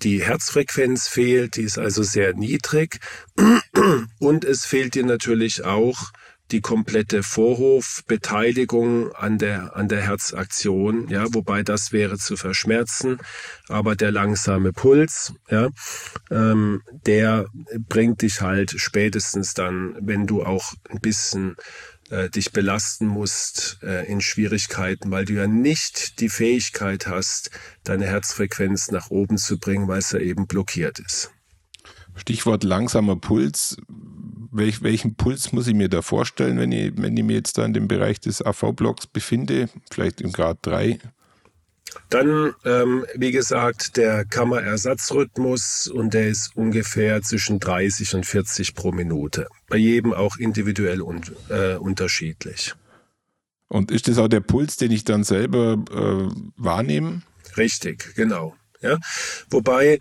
die 0.04 0.24
Herzfrequenz 0.24 1.08
fehlt, 1.08 1.56
die 1.56 1.64
ist 1.64 1.78
also 1.78 2.04
sehr 2.04 2.34
niedrig. 2.34 3.00
Und 4.20 4.46
es 4.46 4.66
fehlt 4.66 4.96
dir 4.96 5.06
natürlich 5.06 5.64
auch 5.66 6.12
die 6.52 6.62
komplette 6.62 7.24
Vorhofbeteiligung 7.24 9.12
an 9.14 9.38
der, 9.38 9.76
an 9.76 9.88
der 9.88 10.02
Herzaktion, 10.02 11.08
ja, 11.08 11.26
wobei 11.34 11.64
das 11.64 11.92
wäre 11.92 12.18
zu 12.18 12.38
verschmerzen, 12.38 13.18
aber 13.68 13.96
der 13.96 14.12
langsame 14.12 14.72
Puls, 14.72 15.34
ja, 15.50 15.70
ähm, 16.30 16.84
der 17.06 17.48
bringt 17.90 18.22
dich 18.22 18.42
halt 18.42 18.76
spätestens 18.78 19.56
dann, 19.56 19.96
wenn 20.00 20.28
du 20.28 20.44
auch 20.44 20.74
ein 20.90 21.00
bisschen 21.00 21.56
äh, 22.10 22.30
dich 22.30 22.52
belasten 22.52 23.08
musst 23.08 23.80
äh, 23.84 24.06
in 24.06 24.22
Schwierigkeiten, 24.22 25.12
weil 25.12 25.26
du 25.26 25.34
ja 25.34 25.48
nicht 25.48 26.20
die 26.20 26.30
Fähigkeit 26.30 27.08
hast, 27.08 27.52
deine 27.84 28.06
Herzfrequenz 28.06 28.92
nach 28.92 29.10
oben 29.10 29.38
zu 29.38 29.60
bringen, 29.60 29.88
weil 29.88 30.00
es 30.00 30.12
ja 30.12 30.20
eben 30.20 30.48
blockiert 30.48 31.00
ist. 31.00 31.32
Stichwort 32.16 32.64
langsamer 32.64 33.18
Puls 33.18 33.78
welch, 34.56 34.82
welchen 34.82 35.16
Puls 35.16 35.52
muss 35.52 35.68
ich 35.68 35.74
mir 35.74 35.90
da 35.90 36.02
vorstellen, 36.02 36.58
wenn 36.58 36.72
ich, 36.72 36.94
wenn 36.98 37.16
ich 37.18 37.24
mich 37.24 37.36
jetzt 37.36 37.58
da 37.58 37.66
in 37.66 37.74
dem 37.74 37.88
Bereich 37.88 38.20
des 38.20 38.42
AV-Blocks 38.42 39.08
befinde, 39.08 39.70
vielleicht 39.92 40.22
im 40.22 40.32
Grad 40.32 40.60
3? 40.62 41.00
Dann, 42.10 42.54
ähm, 42.64 43.06
wie 43.16 43.32
gesagt, 43.32 43.98
der 43.98 44.26
Kammerersatzrhythmus 44.26 45.88
und 45.88 46.14
der 46.14 46.28
ist 46.30 46.56
ungefähr 46.56 47.22
zwischen 47.22 47.60
30 47.60 48.16
und 48.16 48.26
40 48.26 48.76
pro 48.76 48.92
Minute. 48.92 49.48
Bei 49.68 49.78
jedem 49.78 50.14
auch 50.14 50.38
individuell 50.38 51.02
und, 51.02 51.32
äh, 51.50 51.76
unterschiedlich. 51.76 52.74
Und 53.68 53.92
ist 53.92 54.08
das 54.08 54.18
auch 54.18 54.28
der 54.28 54.42
Puls, 54.42 54.78
den 54.78 54.92
ich 54.92 55.04
dann 55.04 55.24
selber 55.24 55.74
äh, 55.92 56.36
wahrnehme? 56.56 57.24
Richtig, 57.58 58.14
genau. 58.16 58.56
Ja? 58.82 59.00
Wobei 59.50 60.00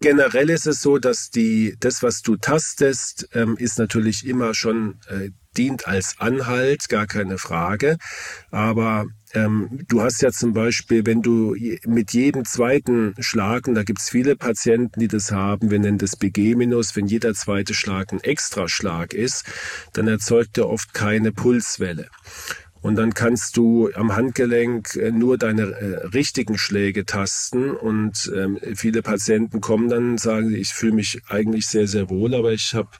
generell 0.00 0.50
ist 0.50 0.66
es 0.66 0.80
so, 0.80 0.98
dass 0.98 1.30
die, 1.30 1.76
das, 1.80 2.02
was 2.02 2.22
du 2.22 2.36
tastest, 2.36 3.28
ähm, 3.32 3.56
ist 3.58 3.78
natürlich 3.78 4.26
immer 4.26 4.54
schon, 4.54 5.00
äh, 5.08 5.30
dient 5.56 5.88
als 5.88 6.16
Anhalt, 6.18 6.88
gar 6.88 7.06
keine 7.06 7.38
Frage. 7.38 7.96
Aber 8.50 9.06
ähm, 9.34 9.80
du 9.88 10.02
hast 10.02 10.22
ja 10.22 10.30
zum 10.30 10.52
Beispiel, 10.52 11.04
wenn 11.06 11.22
du 11.22 11.56
mit 11.86 12.12
jedem 12.12 12.44
zweiten 12.44 13.14
Schlag, 13.18 13.68
und 13.68 13.74
da 13.74 13.82
gibt's 13.82 14.10
viele 14.10 14.36
Patienten, 14.36 15.00
die 15.00 15.08
das 15.08 15.32
haben, 15.32 15.70
wir 15.70 15.78
nennen 15.78 15.98
das 15.98 16.16
BG-, 16.16 16.56
wenn 16.56 17.06
jeder 17.06 17.34
zweite 17.34 17.74
Schlag 17.74 18.12
ein 18.12 18.20
Extraschlag 18.20 19.12
ist, 19.12 19.44
dann 19.92 20.08
erzeugt 20.08 20.58
er 20.58 20.68
oft 20.68 20.94
keine 20.94 21.32
Pulswelle. 21.32 22.08
Und 22.86 22.94
dann 22.94 23.14
kannst 23.14 23.56
du 23.56 23.90
am 23.94 24.14
Handgelenk 24.14 24.94
äh, 24.94 25.10
nur 25.10 25.38
deine 25.38 25.62
äh, 25.62 26.06
richtigen 26.06 26.56
Schläge 26.56 27.04
tasten. 27.04 27.70
Und 27.70 28.30
ähm, 28.32 28.60
viele 28.76 29.02
Patienten 29.02 29.60
kommen 29.60 29.88
dann 29.88 30.10
und 30.10 30.20
sagen, 30.20 30.54
ich 30.54 30.68
fühle 30.68 30.92
mich 30.92 31.20
eigentlich 31.28 31.66
sehr, 31.66 31.88
sehr 31.88 32.10
wohl, 32.10 32.32
aber 32.32 32.52
ich 32.52 32.74
habe 32.74 32.90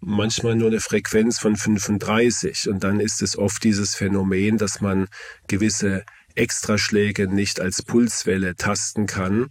manchmal 0.00 0.56
nur 0.56 0.68
eine 0.68 0.80
Frequenz 0.80 1.38
von 1.38 1.56
35. 1.56 2.68
Und 2.68 2.84
dann 2.84 3.00
ist 3.00 3.22
es 3.22 3.36
oft 3.36 3.62
dieses 3.64 3.94
Phänomen, 3.94 4.58
dass 4.58 4.80
man 4.80 5.06
gewisse 5.48 6.04
Extraschläge 6.34 7.28
nicht 7.28 7.60
als 7.60 7.82
Pulswelle 7.82 8.56
tasten 8.56 9.06
kann 9.06 9.50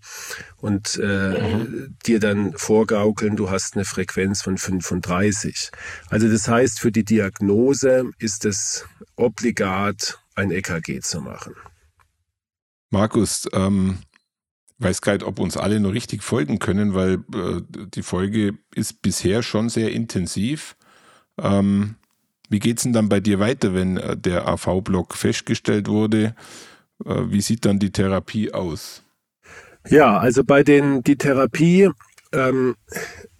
und 0.58 1.00
äh, 1.02 1.56
mhm. 1.56 1.98
dir 2.06 2.20
dann 2.20 2.54
vorgaukeln, 2.54 3.36
du 3.36 3.50
hast 3.50 3.76
eine 3.76 3.86
Frequenz 3.86 4.42
von 4.42 4.58
35. 4.58 5.72
Also 6.10 6.30
das 6.30 6.48
heißt, 6.48 6.80
für 6.80 6.92
die 6.92 7.04
Diagnose 7.04 8.10
ist 8.18 8.46
es 8.46 8.86
obligat, 9.16 10.20
ein 10.36 10.52
EKG 10.52 11.02
zu 11.02 11.22
machen. 11.22 11.54
Markus, 12.92 13.48
ähm, 13.54 14.00
weiß 14.80 15.02
gar 15.02 15.14
nicht, 15.14 15.26
ob 15.26 15.40
uns 15.40 15.58
alle 15.58 15.80
noch 15.80 15.94
richtig 15.94 16.24
folgen 16.24 16.60
können, 16.60 16.94
weil 16.94 17.24
äh, 17.34 17.62
die 17.94 18.04
Folge 18.04 18.58
ist 18.74 19.02
bisher 19.02 19.44
schon 19.44 19.70
sehr 19.70 19.92
intensiv. 19.92 20.76
Ähm, 21.38 21.96
wie 22.50 22.72
es 22.72 22.84
denn 22.84 22.94
dann 22.94 23.10
bei 23.10 23.20
dir 23.20 23.40
weiter, 23.40 23.74
wenn 23.74 23.98
äh, 23.98 24.18
der 24.18 24.48
AV-Block 24.48 25.16
festgestellt 25.16 25.88
wurde? 25.88 26.36
Äh, 27.06 27.24
wie 27.28 27.42
sieht 27.42 27.66
dann 27.66 27.80
die 27.80 27.92
Therapie 27.92 28.54
aus? 28.54 29.04
Ja, 29.88 30.18
also 30.18 30.44
bei 30.44 30.64
den 30.64 31.04
die 31.04 31.16
Therapie, 31.16 31.90
ähm, 32.32 32.76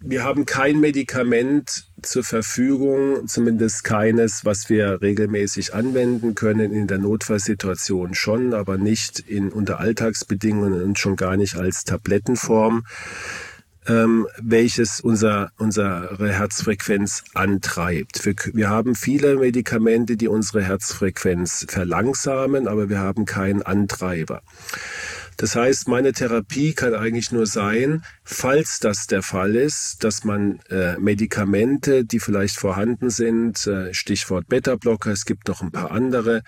wir 0.00 0.24
haben 0.24 0.46
kein 0.46 0.80
Medikament 0.80 1.84
zur 2.02 2.24
Verfügung, 2.24 3.26
zumindest 3.28 3.84
keines, 3.84 4.44
was 4.44 4.68
wir 4.68 5.00
regelmäßig 5.00 5.74
anwenden 5.74 6.34
können. 6.34 6.72
In 6.72 6.86
der 6.86 6.98
Notfallsituation 6.98 8.14
schon, 8.14 8.54
aber 8.54 8.78
nicht 8.78 9.20
in 9.20 9.50
unter 9.50 9.80
Alltagsbedingungen 9.80 10.82
und 10.82 10.98
schon 10.98 11.16
gar 11.16 11.36
nicht 11.36 11.56
als 11.56 11.84
Tablettenform 11.84 12.84
ähm, 13.86 14.26
welches 14.40 15.00
unser, 15.00 15.50
unsere 15.58 16.30
Herzfrequenz 16.32 17.24
antreibt. 17.34 18.24
Wir, 18.24 18.34
wir 18.52 18.68
haben 18.68 18.94
viele 18.94 19.36
Medikamente, 19.36 20.16
die 20.16 20.28
unsere 20.28 20.62
Herzfrequenz 20.62 21.66
verlangsamen, 21.68 22.68
aber 22.68 22.88
wir 22.88 22.98
haben 22.98 23.24
keinen 23.24 23.62
Antreiber. 23.62 24.42
Das 25.40 25.56
heißt, 25.56 25.88
meine 25.88 26.12
Therapie 26.12 26.74
kann 26.74 26.94
eigentlich 26.94 27.32
nur 27.32 27.46
sein, 27.46 28.04
falls 28.24 28.78
das 28.78 29.06
der 29.06 29.22
Fall 29.22 29.56
ist, 29.56 30.04
dass 30.04 30.22
man 30.22 30.60
äh, 30.68 30.98
Medikamente, 30.98 32.04
die 32.04 32.20
vielleicht 32.20 32.58
vorhanden 32.58 33.08
sind, 33.08 33.66
äh, 33.66 33.94
Stichwort 33.94 34.48
Beta-Blocker, 34.48 35.10
es 35.10 35.24
gibt 35.24 35.48
noch 35.48 35.62
ein 35.62 35.72
paar 35.72 35.92
andere, 35.92 36.42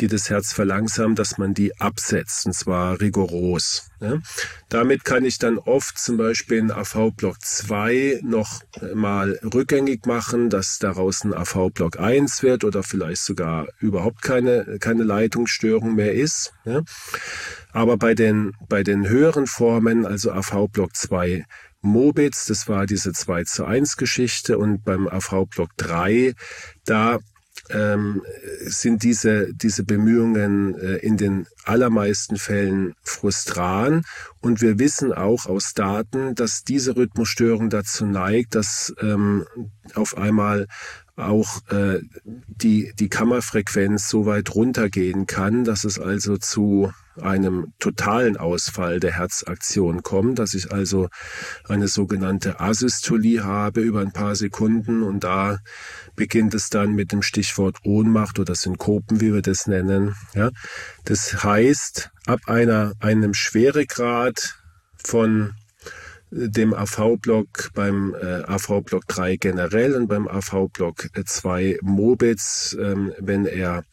die 0.00 0.06
das 0.06 0.28
Herz 0.28 0.52
verlangsamen, 0.52 1.16
dass 1.16 1.38
man 1.38 1.54
die 1.54 1.80
absetzt, 1.80 2.44
und 2.44 2.52
zwar 2.52 3.00
rigoros. 3.00 3.88
Ja. 4.00 4.18
Damit 4.68 5.06
kann 5.06 5.24
ich 5.24 5.38
dann 5.38 5.56
oft 5.56 5.98
zum 5.98 6.18
Beispiel 6.18 6.58
in 6.58 6.70
AV-Block 6.70 7.40
2 7.40 8.20
noch 8.22 8.60
mal 8.94 9.40
rückgängig 9.42 10.04
machen, 10.04 10.50
dass 10.50 10.78
daraus 10.78 11.24
ein 11.24 11.32
AV-Block 11.32 11.98
1 11.98 12.42
wird 12.42 12.64
oder 12.64 12.82
vielleicht 12.82 13.22
sogar 13.22 13.68
überhaupt 13.78 14.20
keine, 14.20 14.76
keine 14.78 15.04
Leitungsstörung 15.04 15.94
mehr 15.94 16.12
ist. 16.12 16.52
Ja. 16.66 16.82
Aber 17.76 17.98
bei 17.98 18.14
den, 18.14 18.54
bei 18.70 18.82
den 18.82 19.06
höheren 19.06 19.46
Formen, 19.46 20.06
also 20.06 20.32
AV-Block 20.32 20.96
2 20.96 21.44
Mobitz, 21.82 22.46
das 22.46 22.68
war 22.68 22.86
diese 22.86 23.12
2 23.12 23.44
zu 23.44 23.66
1 23.66 23.98
Geschichte 23.98 24.56
und 24.56 24.82
beim 24.82 25.06
AV-Block 25.06 25.76
3, 25.76 26.32
da 26.86 27.18
ähm, 27.68 28.22
sind 28.60 29.02
diese, 29.02 29.52
diese 29.52 29.84
Bemühungen 29.84 30.74
äh, 30.78 30.96
in 30.96 31.18
den 31.18 31.48
allermeisten 31.64 32.38
Fällen 32.38 32.94
frustran. 33.02 34.04
Und 34.40 34.62
wir 34.62 34.78
wissen 34.78 35.12
auch 35.12 35.44
aus 35.44 35.74
Daten, 35.74 36.34
dass 36.34 36.64
diese 36.64 36.96
Rhythmusstörung 36.96 37.68
dazu 37.68 38.06
neigt, 38.06 38.54
dass 38.54 38.94
ähm, 39.02 39.44
auf 39.94 40.16
einmal 40.16 40.66
auch 41.16 41.60
äh, 41.70 42.00
die, 42.24 42.92
die 42.98 43.08
Kammerfrequenz 43.08 44.08
so 44.08 44.26
weit 44.26 44.54
runtergehen 44.54 45.26
kann, 45.26 45.64
dass 45.64 45.84
es 45.84 45.98
also 45.98 46.36
zu 46.36 46.92
einem 47.20 47.72
totalen 47.78 48.36
Ausfall 48.36 49.00
der 49.00 49.12
Herzaktion 49.12 50.02
kommt, 50.02 50.38
dass 50.38 50.52
ich 50.52 50.72
also 50.72 51.08
eine 51.66 51.88
sogenannte 51.88 52.60
Asystolie 52.60 53.42
habe 53.42 53.80
über 53.80 54.00
ein 54.00 54.12
paar 54.12 54.36
Sekunden 54.36 55.02
und 55.02 55.24
da 55.24 55.58
beginnt 56.14 56.52
es 56.52 56.68
dann 56.68 56.92
mit 56.92 57.12
dem 57.12 57.22
Stichwort 57.22 57.78
Ohnmacht 57.84 58.38
oder 58.38 58.54
Synkopen, 58.54 59.20
wie 59.22 59.32
wir 59.32 59.42
das 59.42 59.66
nennen. 59.66 60.14
Ja, 60.34 60.50
das 61.04 61.42
heißt, 61.42 62.10
ab 62.26 62.40
einer, 62.46 62.92
einem 63.00 63.32
Schweregrad 63.32 64.58
von 65.02 65.54
dem 66.30 66.74
AV-Block 66.74 67.70
beim 67.74 68.14
äh, 68.14 68.42
AV-Block 68.44 69.06
3 69.06 69.36
generell 69.36 69.94
und 69.94 70.08
beim 70.08 70.28
AV-Block 70.28 71.08
2 71.24 71.78
Mobitz, 71.82 72.76
ähm, 72.80 73.12
wenn 73.18 73.46
er 73.46 73.84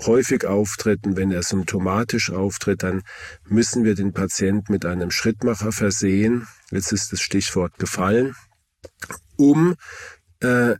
häufig 0.00 0.44
auftritt 0.44 1.06
und 1.06 1.16
wenn 1.16 1.30
er 1.30 1.42
symptomatisch 1.42 2.30
auftritt, 2.30 2.82
dann 2.82 3.02
müssen 3.46 3.84
wir 3.84 3.94
den 3.94 4.12
Patienten 4.12 4.72
mit 4.72 4.84
einem 4.84 5.10
Schrittmacher 5.10 5.72
versehen. 5.72 6.46
Jetzt 6.70 6.92
ist 6.92 7.12
das 7.12 7.20
Stichwort 7.20 7.78
gefallen, 7.78 8.34
um 9.36 9.76
äh, 10.40 10.74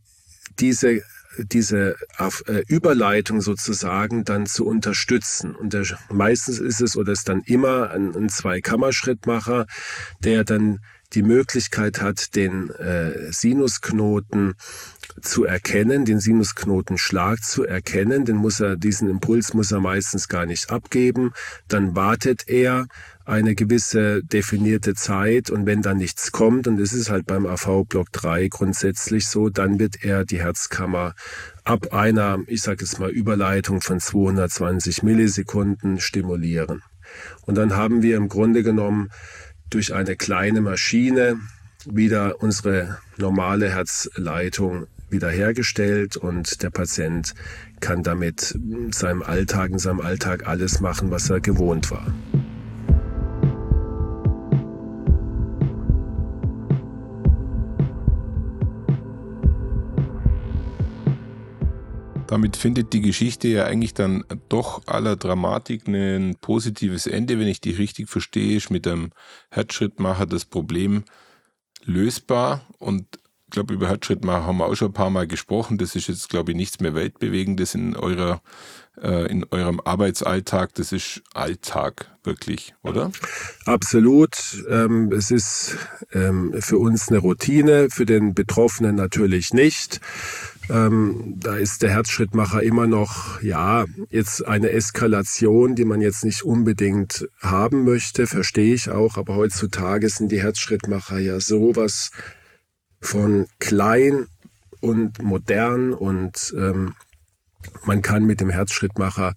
diese 0.59 1.03
diese 1.38 1.97
äh, 2.18 2.62
Überleitung 2.66 3.40
sozusagen 3.40 4.25
dann 4.25 4.47
zu 4.47 4.66
unterstützen. 4.66 5.55
Und 5.55 5.73
der, 5.73 5.85
meistens 6.11 6.59
ist 6.59 6.81
es 6.81 6.97
oder 6.97 7.12
ist 7.12 7.29
dann 7.29 7.42
immer 7.44 7.90
ein, 7.90 8.14
ein 8.14 8.29
Zweikammerschrittmacher, 8.29 9.66
der 10.20 10.44
dann 10.44 10.81
die 11.14 11.23
Möglichkeit 11.23 12.01
hat, 12.01 12.35
den 12.35 12.70
äh, 12.70 13.33
Sinusknoten 13.33 14.55
zu 15.20 15.44
erkennen, 15.44 16.05
den 16.05 16.18
Sinusknotenschlag 16.18 17.42
zu 17.42 17.64
erkennen. 17.64 18.25
Den 18.25 18.37
muss 18.37 18.61
er, 18.61 18.77
diesen 18.77 19.09
Impuls 19.09 19.55
muss 19.55 19.70
er 19.70 19.81
meistens 19.81 20.29
gar 20.29 20.47
nicht 20.47 20.70
abgeben. 20.70 21.33
Dann 21.68 21.94
wartet 21.94 22.49
er 22.49 22.87
eine 23.24 23.54
gewisse 23.54 24.22
definierte 24.22 24.94
Zeit 24.94 25.50
und 25.50 25.66
wenn 25.66 25.82
dann 25.82 25.96
nichts 25.96 26.30
kommt, 26.30 26.66
und 26.66 26.78
es 26.78 26.92
ist 26.92 27.10
halt 27.10 27.26
beim 27.26 27.46
AV 27.46 27.84
Block 27.84 28.12
3 28.12 28.48
grundsätzlich 28.48 29.26
so, 29.26 29.48
dann 29.48 29.78
wird 29.78 30.04
er 30.04 30.24
die 30.24 30.40
Herzkammer 30.40 31.14
ab 31.64 31.92
einer, 31.92 32.38
ich 32.46 32.60
sage 32.60 32.84
jetzt 32.84 32.98
mal, 32.98 33.10
Überleitung 33.10 33.80
von 33.80 33.98
220 33.98 35.02
Millisekunden 35.02 36.00
stimulieren. 36.00 36.82
Und 37.42 37.56
dann 37.56 37.74
haben 37.74 38.02
wir 38.02 38.16
im 38.16 38.28
Grunde 38.28 38.62
genommen 38.62 39.10
durch 39.70 39.94
eine 39.94 40.16
kleine 40.16 40.60
Maschine 40.60 41.38
wieder 41.87 42.42
unsere 42.42 42.98
normale 43.16 43.70
Herzleitung 43.70 44.87
wiederhergestellt 45.10 46.16
und 46.16 46.62
der 46.62 46.70
Patient 46.70 47.34
kann 47.80 48.02
damit 48.02 48.52
in 48.52 48.92
seinem 48.92 49.22
Alltag, 49.22 49.70
in 49.70 49.78
seinem 49.78 50.00
Alltag 50.00 50.46
alles 50.46 50.80
machen, 50.80 51.10
was 51.10 51.30
er 51.30 51.40
gewohnt 51.40 51.90
war. 51.90 52.12
Damit 62.35 62.57
findet 62.57 62.92
die 62.92 63.01
Geschichte 63.01 63.47
ja 63.47 63.66
eigentlich 63.66 63.94
dann 63.94 64.25
doch 64.49 64.88
aller 64.88 65.14
Dramatik 65.14 65.87
ein 65.87 66.35
positives 66.40 67.07
Ende, 67.07 67.38
wenn 67.38 67.47
ich 67.47 67.61
die 67.61 67.70
richtig 67.70 68.09
verstehe, 68.09 68.57
ist 68.57 68.73
mit 68.73 68.87
dem 68.87 69.12
Herzschrittmacher 69.51 70.27
das 70.27 70.44
Problem 70.44 71.05
lösbar 71.85 72.66
und 72.81 73.07
ich 73.47 73.51
glaube, 73.53 73.75
über 73.75 73.87
Herzschrittmacher 73.87 74.47
haben 74.47 74.57
wir 74.57 74.66
auch 74.66 74.75
schon 74.75 74.88
ein 74.88 74.94
paar 74.94 75.11
Mal 75.11 75.29
gesprochen. 75.29 75.79
Das 75.79 75.94
ist 75.94 76.09
jetzt, 76.09 76.29
glaube 76.29 76.51
ich, 76.51 76.57
nichts 76.57 76.81
mehr 76.81 76.97
Weltbewegendes 76.97 77.77
in 77.77 77.94
eurer 77.94 78.42
äh, 79.01 79.31
in 79.31 79.44
eurem 79.51 79.81
Arbeitsalltag. 79.81 80.75
Das 80.75 80.92
ist 80.92 81.23
Alltag 81.35 82.16
wirklich, 82.23 82.75
oder? 82.83 83.11
Absolut. 83.64 84.35
Ähm, 84.68 85.12
es 85.12 85.31
ist 85.31 85.77
ähm, 86.12 86.55
für 86.61 86.79
uns 86.79 87.09
eine 87.09 87.18
Routine, 87.18 87.88
für 87.90 88.07
den 88.07 88.35
Betroffenen 88.35 88.94
natürlich 88.97 89.53
nicht. 89.53 90.01
Ähm, 90.70 91.35
da 91.37 91.57
ist 91.57 91.83
der 91.83 91.90
Herzschrittmacher 91.90 92.62
immer 92.62 92.87
noch, 92.87 93.42
ja, 93.42 93.85
jetzt 94.09 94.46
eine 94.46 94.70
Eskalation, 94.70 95.74
die 95.74 95.85
man 95.85 96.00
jetzt 96.00 96.24
nicht 96.24 96.42
unbedingt 96.42 97.29
haben 97.40 97.85
möchte, 97.85 98.27
verstehe 98.27 98.74
ich 98.74 98.90
auch, 98.90 99.16
aber 99.18 99.37
heutzutage 99.37 100.09
sind 100.09 100.33
die 100.33 100.42
Herzschrittmacher 100.42 101.18
ja 101.18 101.38
sowas 101.38 102.11
von 103.00 103.46
klein 103.59 104.27
und 104.81 105.22
modern 105.22 105.92
und 105.92 106.55
ähm, 106.57 106.94
man 107.85 108.03
kann 108.03 108.24
mit 108.24 108.40
dem 108.40 108.50
Herzschrittmacher 108.50 109.35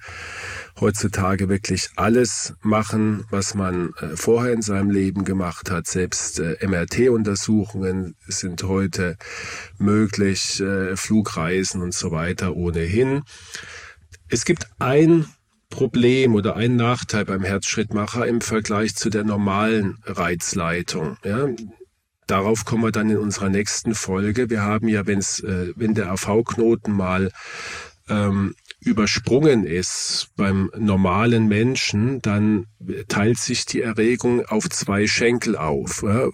heutzutage 0.80 1.50
wirklich 1.50 1.90
alles 1.96 2.54
machen, 2.62 3.26
was 3.30 3.56
man 3.56 3.94
äh, 4.00 4.16
vorher 4.16 4.54
in 4.54 4.62
seinem 4.62 4.90
Leben 4.90 5.26
gemacht 5.26 5.72
hat. 5.72 5.88
Selbst 5.88 6.40
äh, 6.40 6.58
MRT-Untersuchungen 6.66 8.16
sind 8.28 8.63
heute 8.63 9.18
möglich, 9.78 10.60
äh, 10.60 10.96
Flugreisen 10.96 11.82
und 11.82 11.94
so 11.94 12.12
weiter 12.12 12.56
ohnehin. 12.56 13.24
Es 14.30 14.46
gibt 14.46 14.68
ein 14.80 15.26
Problem 15.70 16.36
oder 16.36 16.56
ein 16.56 16.76
Nachteil 16.76 17.26
beim 17.26 17.44
Herzschrittmacher 17.44 18.26
im 18.26 18.42
Vergleich 18.42 18.96
zu 18.96 19.10
der 19.10 19.24
normalen 19.24 19.98
Reizleitung. 20.06 21.18
Ja, 21.24 21.48
Darauf 22.28 22.66
kommen 22.66 22.84
wir 22.84 22.92
dann 22.92 23.10
in 23.10 23.18
unserer 23.18 23.48
nächsten 23.48 23.96
Folge. 23.96 24.50
Wir 24.50 24.62
haben 24.62 24.90
ja, 24.90 25.08
wenn's, 25.08 25.40
äh, 25.40 25.72
wenn 25.78 25.94
der 25.94 26.12
AV-Knoten 26.12 26.92
mal 26.92 27.32
ähm, 28.10 28.56
übersprungen 28.80 29.65
ist 29.65 30.30
beim 30.36 30.72
normalen 30.78 31.48
Menschen, 31.48 32.22
dann 32.22 32.67
teilt 33.08 33.38
sich 33.38 33.65
die 33.65 33.82
Erregung 33.82 34.46
auf 34.46 34.70
zwei 34.70 35.08
Schenkel 35.08 35.58
auf. 35.58 36.04
Ja? 36.04 36.30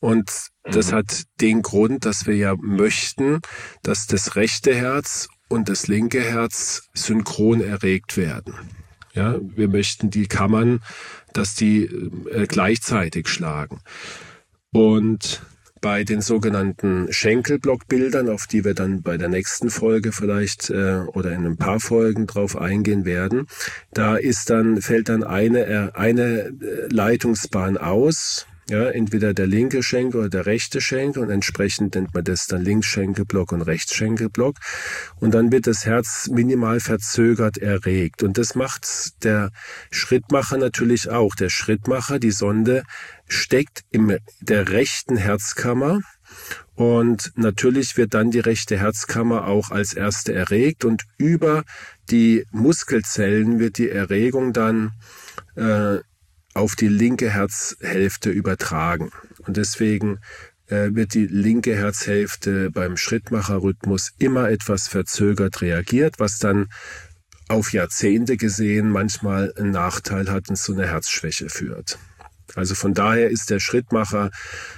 Und 0.00 0.30
das 0.64 0.90
mhm. 0.90 0.96
hat 0.96 1.22
den 1.40 1.62
Grund, 1.62 2.04
dass 2.04 2.26
wir 2.26 2.36
ja 2.36 2.54
möchten, 2.56 3.40
dass 3.82 4.06
das 4.06 4.36
rechte 4.36 4.74
Herz 4.74 5.28
und 5.48 5.68
das 5.68 5.86
linke 5.86 6.22
Herz 6.22 6.88
synchron 6.94 7.60
erregt 7.60 8.16
werden. 8.16 8.54
Ja, 9.14 9.38
wir 9.42 9.68
möchten 9.68 10.08
die 10.08 10.26
Kammern, 10.26 10.82
dass 11.34 11.54
die 11.54 11.84
äh, 11.84 12.46
gleichzeitig 12.46 13.28
schlagen. 13.28 13.80
Und 14.72 15.42
bei 15.82 16.04
den 16.04 16.22
sogenannten 16.22 17.08
Schenkelblockbildern, 17.10 18.30
auf 18.30 18.46
die 18.46 18.64
wir 18.64 18.72
dann 18.72 19.02
bei 19.02 19.18
der 19.18 19.28
nächsten 19.28 19.68
Folge 19.68 20.12
vielleicht 20.12 20.70
äh, 20.70 21.00
oder 21.12 21.32
in 21.32 21.44
ein 21.44 21.58
paar 21.58 21.80
Folgen 21.80 22.26
drauf 22.26 22.56
eingehen 22.56 23.04
werden, 23.04 23.46
da 23.92 24.16
ist 24.16 24.48
dann 24.48 24.80
fällt 24.80 25.10
dann 25.10 25.24
eine 25.24 25.66
äh, 25.66 25.90
eine 25.92 26.22
äh, 26.22 26.52
Leitungsbahn 26.88 27.76
aus 27.76 28.46
ja, 28.72 28.88
entweder 28.88 29.34
der 29.34 29.46
linke 29.46 29.82
Schenkel 29.82 30.20
oder 30.20 30.28
der 30.30 30.46
rechte 30.46 30.80
Schenkel 30.80 31.22
und 31.22 31.28
entsprechend 31.28 31.94
nennt 31.94 32.14
man 32.14 32.24
das 32.24 32.46
dann 32.46 32.62
Linksschenkelblock 32.62 33.52
und 33.52 33.60
Rechtsschenkelblock. 33.60 34.56
Und 35.20 35.34
dann 35.34 35.52
wird 35.52 35.66
das 35.66 35.84
Herz 35.84 36.30
minimal 36.32 36.80
verzögert 36.80 37.58
erregt. 37.58 38.22
Und 38.22 38.38
das 38.38 38.54
macht 38.54 39.22
der 39.24 39.50
Schrittmacher 39.90 40.56
natürlich 40.56 41.10
auch. 41.10 41.34
Der 41.34 41.50
Schrittmacher, 41.50 42.18
die 42.18 42.30
Sonde, 42.30 42.84
steckt 43.28 43.82
in 43.90 44.16
der 44.40 44.70
rechten 44.70 45.18
Herzkammer. 45.18 46.00
Und 46.74 47.30
natürlich 47.36 47.98
wird 47.98 48.14
dann 48.14 48.30
die 48.30 48.40
rechte 48.40 48.78
Herzkammer 48.78 49.48
auch 49.48 49.70
als 49.70 49.92
erste 49.92 50.32
erregt 50.32 50.86
und 50.86 51.02
über 51.18 51.64
die 52.08 52.46
Muskelzellen 52.52 53.58
wird 53.58 53.76
die 53.76 53.90
Erregung 53.90 54.54
dann 54.54 54.92
äh, 55.56 55.98
auf 56.54 56.76
die 56.76 56.88
linke 56.88 57.30
Herzhälfte 57.30 58.30
übertragen. 58.30 59.10
Und 59.46 59.56
deswegen 59.56 60.18
äh, 60.66 60.90
wird 60.92 61.14
die 61.14 61.26
linke 61.26 61.76
Herzhälfte 61.76 62.70
beim 62.70 62.96
Schrittmacherrhythmus 62.96 64.12
immer 64.18 64.50
etwas 64.50 64.88
verzögert 64.88 65.60
reagiert, 65.60 66.16
was 66.18 66.38
dann 66.38 66.68
auf 67.48 67.72
Jahrzehnte 67.72 68.36
gesehen 68.36 68.90
manchmal 68.90 69.52
einen 69.56 69.72
Nachteil 69.72 70.30
hat 70.30 70.48
und 70.48 70.56
zu 70.56 70.72
einer 70.72 70.86
Herzschwäche 70.86 71.48
führt. 71.48 71.98
Also 72.54 72.74
von 72.74 72.94
daher 72.94 73.30
ist 73.30 73.50
der 73.50 73.60
Schrittmacher, 73.60 74.30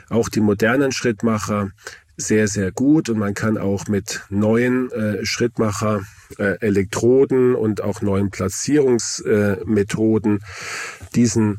auch 0.09 0.29
die 0.29 0.41
modernen 0.41 0.93
Schrittmacher, 0.93 1.71
sehr, 2.16 2.48
sehr 2.48 2.72
gut 2.72 3.09
und 3.09 3.18
man 3.18 3.35
kann 3.35 3.57
auch 3.59 3.87
mit 3.88 4.22
neuen 4.31 4.90
äh, 4.92 5.24
Schrittmacher 5.24 6.00
äh, 6.38 6.59
Elektroden 6.61 7.55
und 7.55 7.83
auch 7.83 8.03
neuen 8.03 8.31
Platzierungsmethoden 8.31 10.37
äh, 10.37 10.40
diesen 11.14 11.59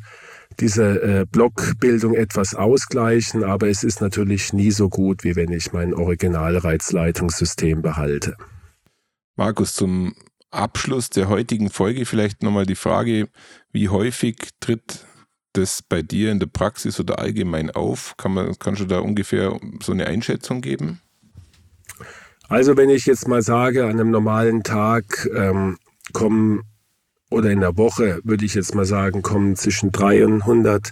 diese 0.59 1.01
äh, 1.01 1.25
Blockbildung 1.29 2.13
etwas 2.13 2.55
ausgleichen, 2.55 3.43
aber 3.43 3.67
es 3.67 3.83
ist 3.83 3.99
natürlich 3.99 4.53
nie 4.53 4.71
so 4.71 4.87
gut, 4.87 5.25
wie 5.25 5.35
wenn 5.35 5.51
ich 5.51 5.73
mein 5.73 5.93
Originalreizleitungssystem 5.93 7.81
behalte. 7.81 8.37
Markus, 9.35 9.73
zum 9.73 10.15
Abschluss 10.51 11.09
der 11.09 11.27
heutigen 11.27 11.69
Folge 11.69 12.05
vielleicht 12.05 12.41
nochmal 12.41 12.65
die 12.65 12.75
Frage, 12.75 13.27
wie 13.73 13.89
häufig 13.89 14.37
tritt 14.61 15.05
das 15.57 15.81
bei 15.81 16.01
dir 16.01 16.31
in 16.31 16.39
der 16.39 16.47
Praxis 16.47 16.99
oder 16.99 17.19
allgemein 17.19 17.71
auf? 17.71 18.15
Kann 18.17 18.33
man, 18.33 18.57
kannst 18.59 18.81
du 18.81 18.85
da 18.85 18.99
ungefähr 18.99 19.59
so 19.81 19.91
eine 19.91 20.07
Einschätzung 20.07 20.61
geben? 20.61 21.01
Also 22.47 22.77
wenn 22.77 22.89
ich 22.89 23.05
jetzt 23.05 23.27
mal 23.27 23.41
sage, 23.41 23.85
an 23.85 23.91
einem 23.91 24.11
normalen 24.11 24.63
Tag 24.63 25.27
ähm, 25.35 25.77
kommen 26.13 26.61
oder 27.31 27.49
in 27.49 27.59
der 27.59 27.77
Woche 27.77 28.19
würde 28.23 28.45
ich 28.45 28.53
jetzt 28.53 28.75
mal 28.75 28.85
sagen, 28.85 29.21
kommen 29.21 29.55
zwischen 29.55 29.91
300 29.91 30.91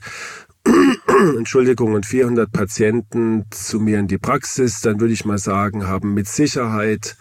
Entschuldigung, 1.37 1.93
und 1.93 2.05
400 2.05 2.51
Patienten 2.51 3.45
zu 3.49 3.79
mir 3.79 3.99
in 3.99 4.07
die 4.07 4.17
Praxis, 4.17 4.79
dann 4.81 4.99
würde 4.99 5.13
ich 5.13 5.25
mal 5.25 5.37
sagen, 5.37 5.87
haben 5.87 6.13
mit 6.13 6.27
Sicherheit 6.27 7.17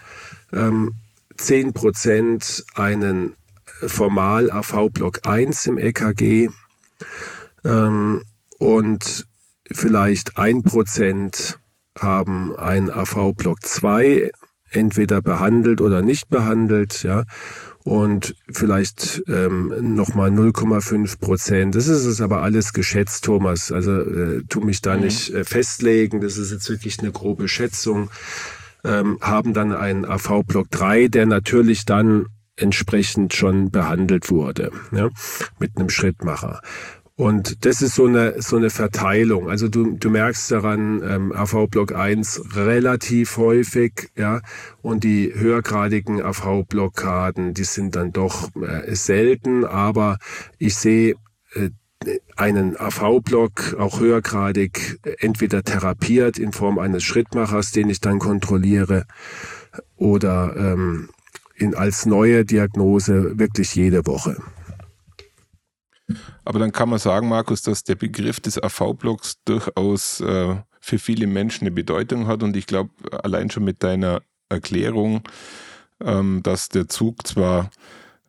ähm, 0.53 0.95
10 1.37 1.73
Prozent 1.73 2.65
einen 2.75 3.35
Formal 3.87 4.51
AV-Block 4.51 5.27
1 5.27 5.67
im 5.67 5.79
EKG 5.79 6.51
ähm, 7.65 8.23
und 8.59 9.27
vielleicht 9.71 10.39
ein 10.39 10.63
Prozent 10.63 11.59
haben 11.99 12.57
ein 12.57 12.91
AV-Block 12.91 13.63
2 13.63 14.31
entweder 14.71 15.21
behandelt 15.21 15.81
oder 15.81 16.03
nicht 16.03 16.29
behandelt, 16.29 17.03
ja, 17.03 17.25
und 17.85 18.37
vielleicht 18.51 19.23
ähm, 19.27 19.95
nochmal 19.95 20.31
0,5 20.31 21.19
Prozent. 21.19 21.75
Das 21.75 21.89
ist 21.89 22.05
es 22.05 22.21
aber 22.21 22.43
alles 22.43 22.73
geschätzt, 22.73 23.25
Thomas. 23.25 23.73
Also 23.73 24.01
äh, 24.01 24.43
tu 24.49 24.61
mich 24.61 24.83
da 24.83 24.97
mhm. 24.97 25.03
nicht 25.03 25.31
äh, 25.31 25.45
festlegen. 25.45 26.21
Das 26.21 26.39
ist 26.39 26.53
jetzt 26.53 26.69
wirklich 26.71 27.01
eine 27.01 27.11
grobe 27.11 27.49
Schätzung. 27.49 28.11
Ähm, 28.85 29.19
haben 29.21 29.53
dann 29.53 29.73
einen 29.73 30.05
AV-Block 30.05 30.71
3, 30.71 31.09
der 31.09 31.27
natürlich 31.27 31.85
dann 31.85 32.27
entsprechend 32.57 33.35
schon 33.35 33.71
behandelt 33.71 34.31
wurde, 34.31 34.71
ja, 34.93 35.09
mit 35.59 35.77
einem 35.77 35.89
Schrittmacher. 35.89 36.61
Und 37.15 37.67
das 37.67 37.83
ist 37.83 37.95
so 37.95 38.07
eine, 38.07 38.41
so 38.41 38.57
eine 38.57 38.71
Verteilung. 38.71 39.49
Also 39.51 39.69
du, 39.69 39.97
du 39.97 40.11
merkst 40.11 40.51
daran, 40.51 41.03
ähm, 41.05 41.33
AV-Block 41.33 41.95
1 41.95 42.57
relativ 42.57 43.37
häufig, 43.37 44.11
ja, 44.17 44.41
und 44.81 45.05
die 45.05 45.33
höhergradigen 45.35 46.23
AV-Blockaden, 46.23 47.55
die 47.55 47.65
sind 47.65 47.97
dann 47.97 48.13
doch 48.13 48.49
äh, 48.57 48.95
selten, 48.95 49.65
aber 49.65 50.19
ich 50.59 50.75
sehe 50.75 51.15
äh, 51.55 51.71
einen 52.35 52.77
AV-Block 52.77 53.77
auch 53.79 54.01
höhergradig 54.01 54.99
entweder 55.21 55.63
therapiert 55.63 56.39
in 56.39 56.53
Form 56.53 56.79
eines 56.79 57.05
Schrittmachers, 57.05 57.71
den 57.71 57.91
ich 57.91 58.01
dann 58.01 58.19
kontrolliere, 58.19 59.05
oder 59.97 60.57
ähm, 60.57 61.11
in, 61.63 61.75
als 61.75 62.07
neue 62.07 62.45
Diagnose 62.45 63.39
wirklich 63.39 63.75
jede 63.75 64.07
Woche. 64.07 64.37
Aber 66.45 66.59
dann 66.59 66.73
kann 66.73 66.89
man 66.89 66.99
sagen, 66.99 67.29
Markus, 67.29 67.63
dass 67.63 67.85
der 67.85 67.95
Begriff 67.95 68.41
des 68.41 68.63
AV-Blocks 68.63 69.43
durchaus 69.45 70.21
äh, 70.21 70.57
für 70.81 70.99
viele 70.99 71.27
Menschen 71.27 71.63
eine 71.63 71.71
Bedeutung 71.71 72.27
hat. 72.27 72.43
Und 72.43 72.57
ich 72.57 72.67
glaube, 72.67 72.91
allein 73.23 73.51
schon 73.51 73.65
mit 73.65 73.83
deiner 73.83 74.23
Erklärung, 74.49 75.23
ähm, 76.05 76.43
dass 76.43 76.69
der 76.69 76.89
Zug 76.89 77.27
zwar 77.27 77.71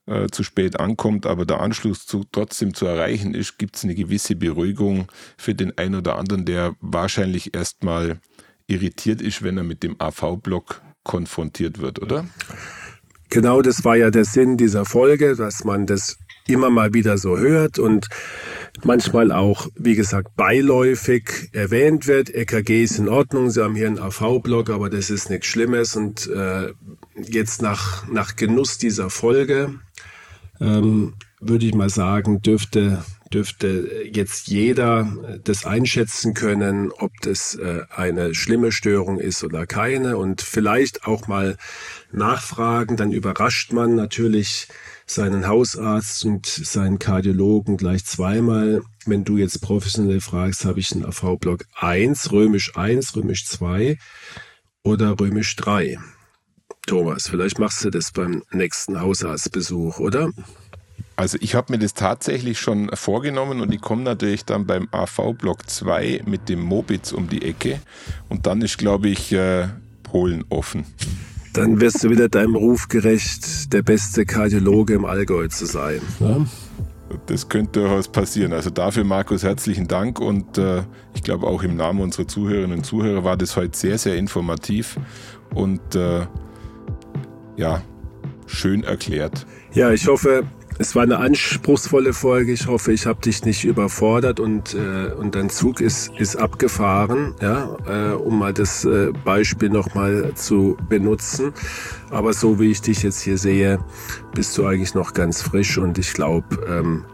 äh, 0.06 0.28
zu 0.28 0.44
spät 0.44 0.80
ankommt, 0.80 1.26
aber 1.26 1.46
der 1.46 1.60
Anschluss 1.60 2.06
zu, 2.06 2.24
trotzdem 2.32 2.74
zu 2.74 2.86
erreichen 2.86 3.34
ist, 3.34 3.58
gibt 3.58 3.76
es 3.76 3.84
eine 3.84 3.96
gewisse 3.96 4.36
Beruhigung 4.36 5.08
für 5.38 5.56
den 5.56 5.78
einen 5.78 5.96
oder 5.96 6.18
anderen, 6.18 6.46
der 6.46 6.76
wahrscheinlich 6.80 7.56
erstmal 7.56 8.20
irritiert 8.68 9.22
ist, 9.22 9.42
wenn 9.44 9.58
er 9.58 9.64
mit 9.64 9.82
dem 9.84 10.00
AV-Block 10.00 10.82
konfrontiert 11.04 11.80
wird, 11.80 12.02
oder? 12.02 12.26
Genau 13.34 13.64
das 13.64 13.84
war 13.84 13.96
ja 13.96 14.12
der 14.12 14.26
Sinn 14.26 14.58
dieser 14.58 14.86
Folge, 14.86 15.36
dass 15.36 15.64
man 15.64 15.88
das 15.88 16.20
immer 16.46 16.70
mal 16.70 16.94
wieder 16.94 17.18
so 17.18 17.36
hört 17.36 17.80
und 17.80 18.08
manchmal 18.84 19.32
auch, 19.32 19.70
wie 19.76 19.96
gesagt, 19.96 20.36
beiläufig 20.36 21.50
erwähnt 21.52 22.06
wird. 22.06 22.30
EKG 22.30 22.84
ist 22.84 23.00
in 23.00 23.10
Ordnung, 23.10 23.50
Sie 23.50 23.64
haben 23.64 23.74
hier 23.74 23.88
einen 23.88 23.98
AV-Block, 23.98 24.70
aber 24.70 24.92
das 24.92 25.10
ist 25.10 25.32
nichts 25.32 25.48
Schlimmes. 25.48 25.96
Und 25.96 26.28
äh, 26.28 26.74
jetzt 27.16 27.64
nach, 27.64 28.08
nach 28.08 28.36
Genuss 28.36 28.78
dieser 28.78 29.10
Folge 29.10 29.80
ähm, 30.62 31.16
würde 31.42 31.66
ich 31.66 31.74
mal 31.74 31.90
sagen, 31.90 32.40
dürfte 32.44 33.04
dürfte 33.34 34.04
jetzt 34.12 34.48
jeder 34.48 35.40
das 35.44 35.66
einschätzen 35.66 36.34
können, 36.34 36.92
ob 36.92 37.12
das 37.22 37.56
äh, 37.56 37.82
eine 37.90 38.36
schlimme 38.36 38.72
Störung 38.72 39.20
ist 39.20 39.44
oder 39.44 39.66
keine 39.66 40.18
und 40.18 40.42
vielleicht 40.42 41.06
auch 41.06 41.28
mal 41.28 41.58
nachfragen. 42.12 42.98
Dann 42.98 43.12
überrascht 43.12 43.74
man 43.74 43.96
natürlich 43.96 44.68
seinen 45.06 45.48
Hausarzt 45.48 46.26
und 46.26 46.46
seinen 46.46 47.00
Kardiologen 47.00 47.78
gleich 47.78 48.06
zweimal. 48.06 48.82
Wenn 49.06 49.24
du 49.24 49.38
jetzt 49.38 49.62
professionell 49.62 50.22
fragst, 50.22 50.66
habe 50.66 50.80
ich 50.80 50.92
einen 50.92 51.06
AV-Block 51.06 51.66
1, 51.76 52.32
römisch 52.32 52.78
1, 52.78 53.16
römisch 53.16 53.46
2 53.46 53.98
oder 54.84 55.20
römisch 55.20 55.56
3. 55.56 55.98
Thomas, 56.86 57.30
vielleicht 57.30 57.60
machst 57.60 57.84
du 57.84 57.90
das 57.90 58.12
beim 58.12 58.44
nächsten 58.52 59.00
Hausarztbesuch, 59.00 60.00
oder? 60.00 60.30
Also 61.16 61.38
ich 61.42 61.54
habe 61.54 61.72
mir 61.74 61.80
das 61.80 61.94
tatsächlich 61.94 62.60
schon 62.60 62.90
vorgenommen 62.96 63.62
und 63.62 63.74
ich 63.74 63.82
komme 63.82 64.02
natürlich 64.04 64.46
dann 64.46 64.66
beim 64.66 64.88
AV-Block 64.92 65.70
2 65.70 66.24
mit 66.26 66.50
dem 66.50 66.62
Mobitz 66.62 67.12
um 67.12 67.30
die 67.30 67.44
Ecke 67.44 67.80
und 68.30 68.48
dann 68.48 68.62
ist, 68.62 68.78
glaube 68.78 69.10
ich, 69.10 69.32
äh, 69.32 69.68
Polen 70.02 70.44
offen. 70.50 70.86
Dann 71.54 71.80
wirst 71.80 72.04
du 72.04 72.10
wieder 72.10 72.30
deinem 72.30 72.56
Ruf 72.56 72.88
gerecht, 72.88 73.72
der 73.74 73.84
beste 73.84 74.26
Kardiologe 74.26 74.96
im 74.96 75.06
Allgäu 75.06 75.48
zu 75.50 75.68
sein. 75.68 76.02
Ja? 76.20 76.46
Das 77.28 77.48
könnte 77.48 77.82
durchaus 77.82 78.08
passieren. 78.08 78.54
Also 78.54 78.72
dafür, 78.72 79.04
Markus, 79.04 79.44
herzlichen 79.44 79.88
Dank 79.88 80.20
und 80.20 80.58
äh, 80.58 80.82
ich 81.14 81.22
glaube 81.22 81.46
auch 81.46 81.62
im 81.62 81.76
Namen 81.76 82.02
unserer 82.02 82.28
Zuhörerinnen 82.28 82.80
und 82.80 82.86
Zuhörer 82.86 83.24
war 83.24 83.38
das 83.38 83.56
heute 83.56 83.78
sehr, 83.78 84.00
sehr 84.00 84.16
informativ 84.16 84.98
und 85.54 85.94
äh, 85.94 86.26
ja, 87.56 87.84
schön 88.48 88.84
erklärt. 88.84 89.46
Ja, 89.74 89.92
ich 89.92 90.08
hoffe, 90.08 90.44
es 90.80 90.96
war 90.96 91.04
eine 91.04 91.18
anspruchsvolle 91.20 92.14
Folge. 92.14 92.52
Ich 92.52 92.68
hoffe, 92.68 92.92
ich 92.94 93.06
habe 93.06 93.22
dich 93.22 93.46
nicht 93.46 93.64
überfordert 93.64 94.40
und, 94.40 94.74
äh, 94.74 95.12
und 95.14 95.36
dein 95.36 95.50
Zug 95.50 95.82
ist, 95.82 96.12
ist 96.18 96.36
abgefahren, 96.36 97.36
ja, 97.42 97.78
äh, 97.88 98.14
um 98.14 98.40
mal 98.40 98.54
das 98.54 98.86
äh, 98.86 99.12
Beispiel 99.24 99.70
nochmal 99.70 100.32
zu 100.36 100.78
benutzen. 100.90 101.54
Aber 102.10 102.34
so 102.34 102.60
wie 102.60 102.72
ich 102.72 102.82
dich 102.82 103.04
jetzt 103.04 103.22
hier 103.22 103.38
sehe, 103.38 103.80
bist 104.34 104.58
du 104.58 104.66
eigentlich 104.66 104.96
noch 104.96 105.14
ganz 105.14 105.42
frisch 105.42 105.78
und 105.78 105.98
ich 105.98 106.14
glaube, 106.14 106.66
ähm, 106.68 107.06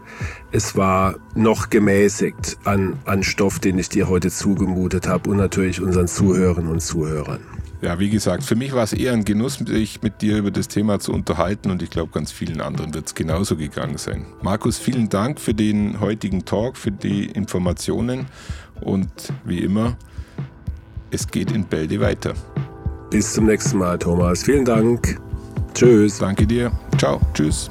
es 0.52 0.76
war 0.76 1.16
noch 1.34 1.70
gemäßigt 1.70 2.58
an, 2.64 2.98
an 3.04 3.22
Stoff, 3.22 3.58
den 3.58 3.78
ich 3.78 3.88
dir 3.88 4.08
heute 4.08 4.30
zugemutet 4.30 5.06
habe 5.06 5.30
und 5.30 5.36
natürlich 5.36 5.80
unseren 5.80 6.08
Zuhörern 6.08 6.66
und 6.66 6.80
Zuhörern. 6.80 7.40
Ja, 7.82 7.98
wie 7.98 8.10
gesagt, 8.10 8.42
für 8.42 8.56
mich 8.56 8.74
war 8.74 8.84
es 8.84 8.92
eher 8.92 9.14
ein 9.14 9.24
Genuss, 9.24 9.54
sich 9.54 10.02
mit 10.02 10.20
dir 10.20 10.36
über 10.36 10.50
das 10.50 10.68
Thema 10.68 11.00
zu 11.00 11.12
unterhalten 11.12 11.70
und 11.70 11.82
ich 11.82 11.88
glaube, 11.88 12.12
ganz 12.12 12.30
vielen 12.30 12.60
anderen 12.60 12.92
wird 12.92 13.06
es 13.06 13.14
genauso 13.14 13.56
gegangen 13.56 13.96
sein. 13.96 14.26
Markus, 14.42 14.78
vielen 14.78 15.08
Dank 15.08 15.40
für 15.40 15.54
den 15.54 15.98
heutigen 15.98 16.44
Talk, 16.44 16.76
für 16.76 16.92
die 16.92 17.24
Informationen 17.26 18.26
und 18.82 19.10
wie 19.44 19.60
immer, 19.60 19.96
es 21.10 21.26
geht 21.26 21.52
in 21.52 21.64
Bälde 21.64 22.00
weiter. 22.00 22.34
Bis 23.10 23.32
zum 23.32 23.46
nächsten 23.46 23.78
Mal, 23.78 23.98
Thomas. 23.98 24.42
Vielen 24.42 24.64
Dank. 24.64 25.18
Tschüss. 25.74 26.18
Danke 26.18 26.46
dir. 26.46 26.70
Ciao. 26.98 27.20
Tschüss. 27.34 27.70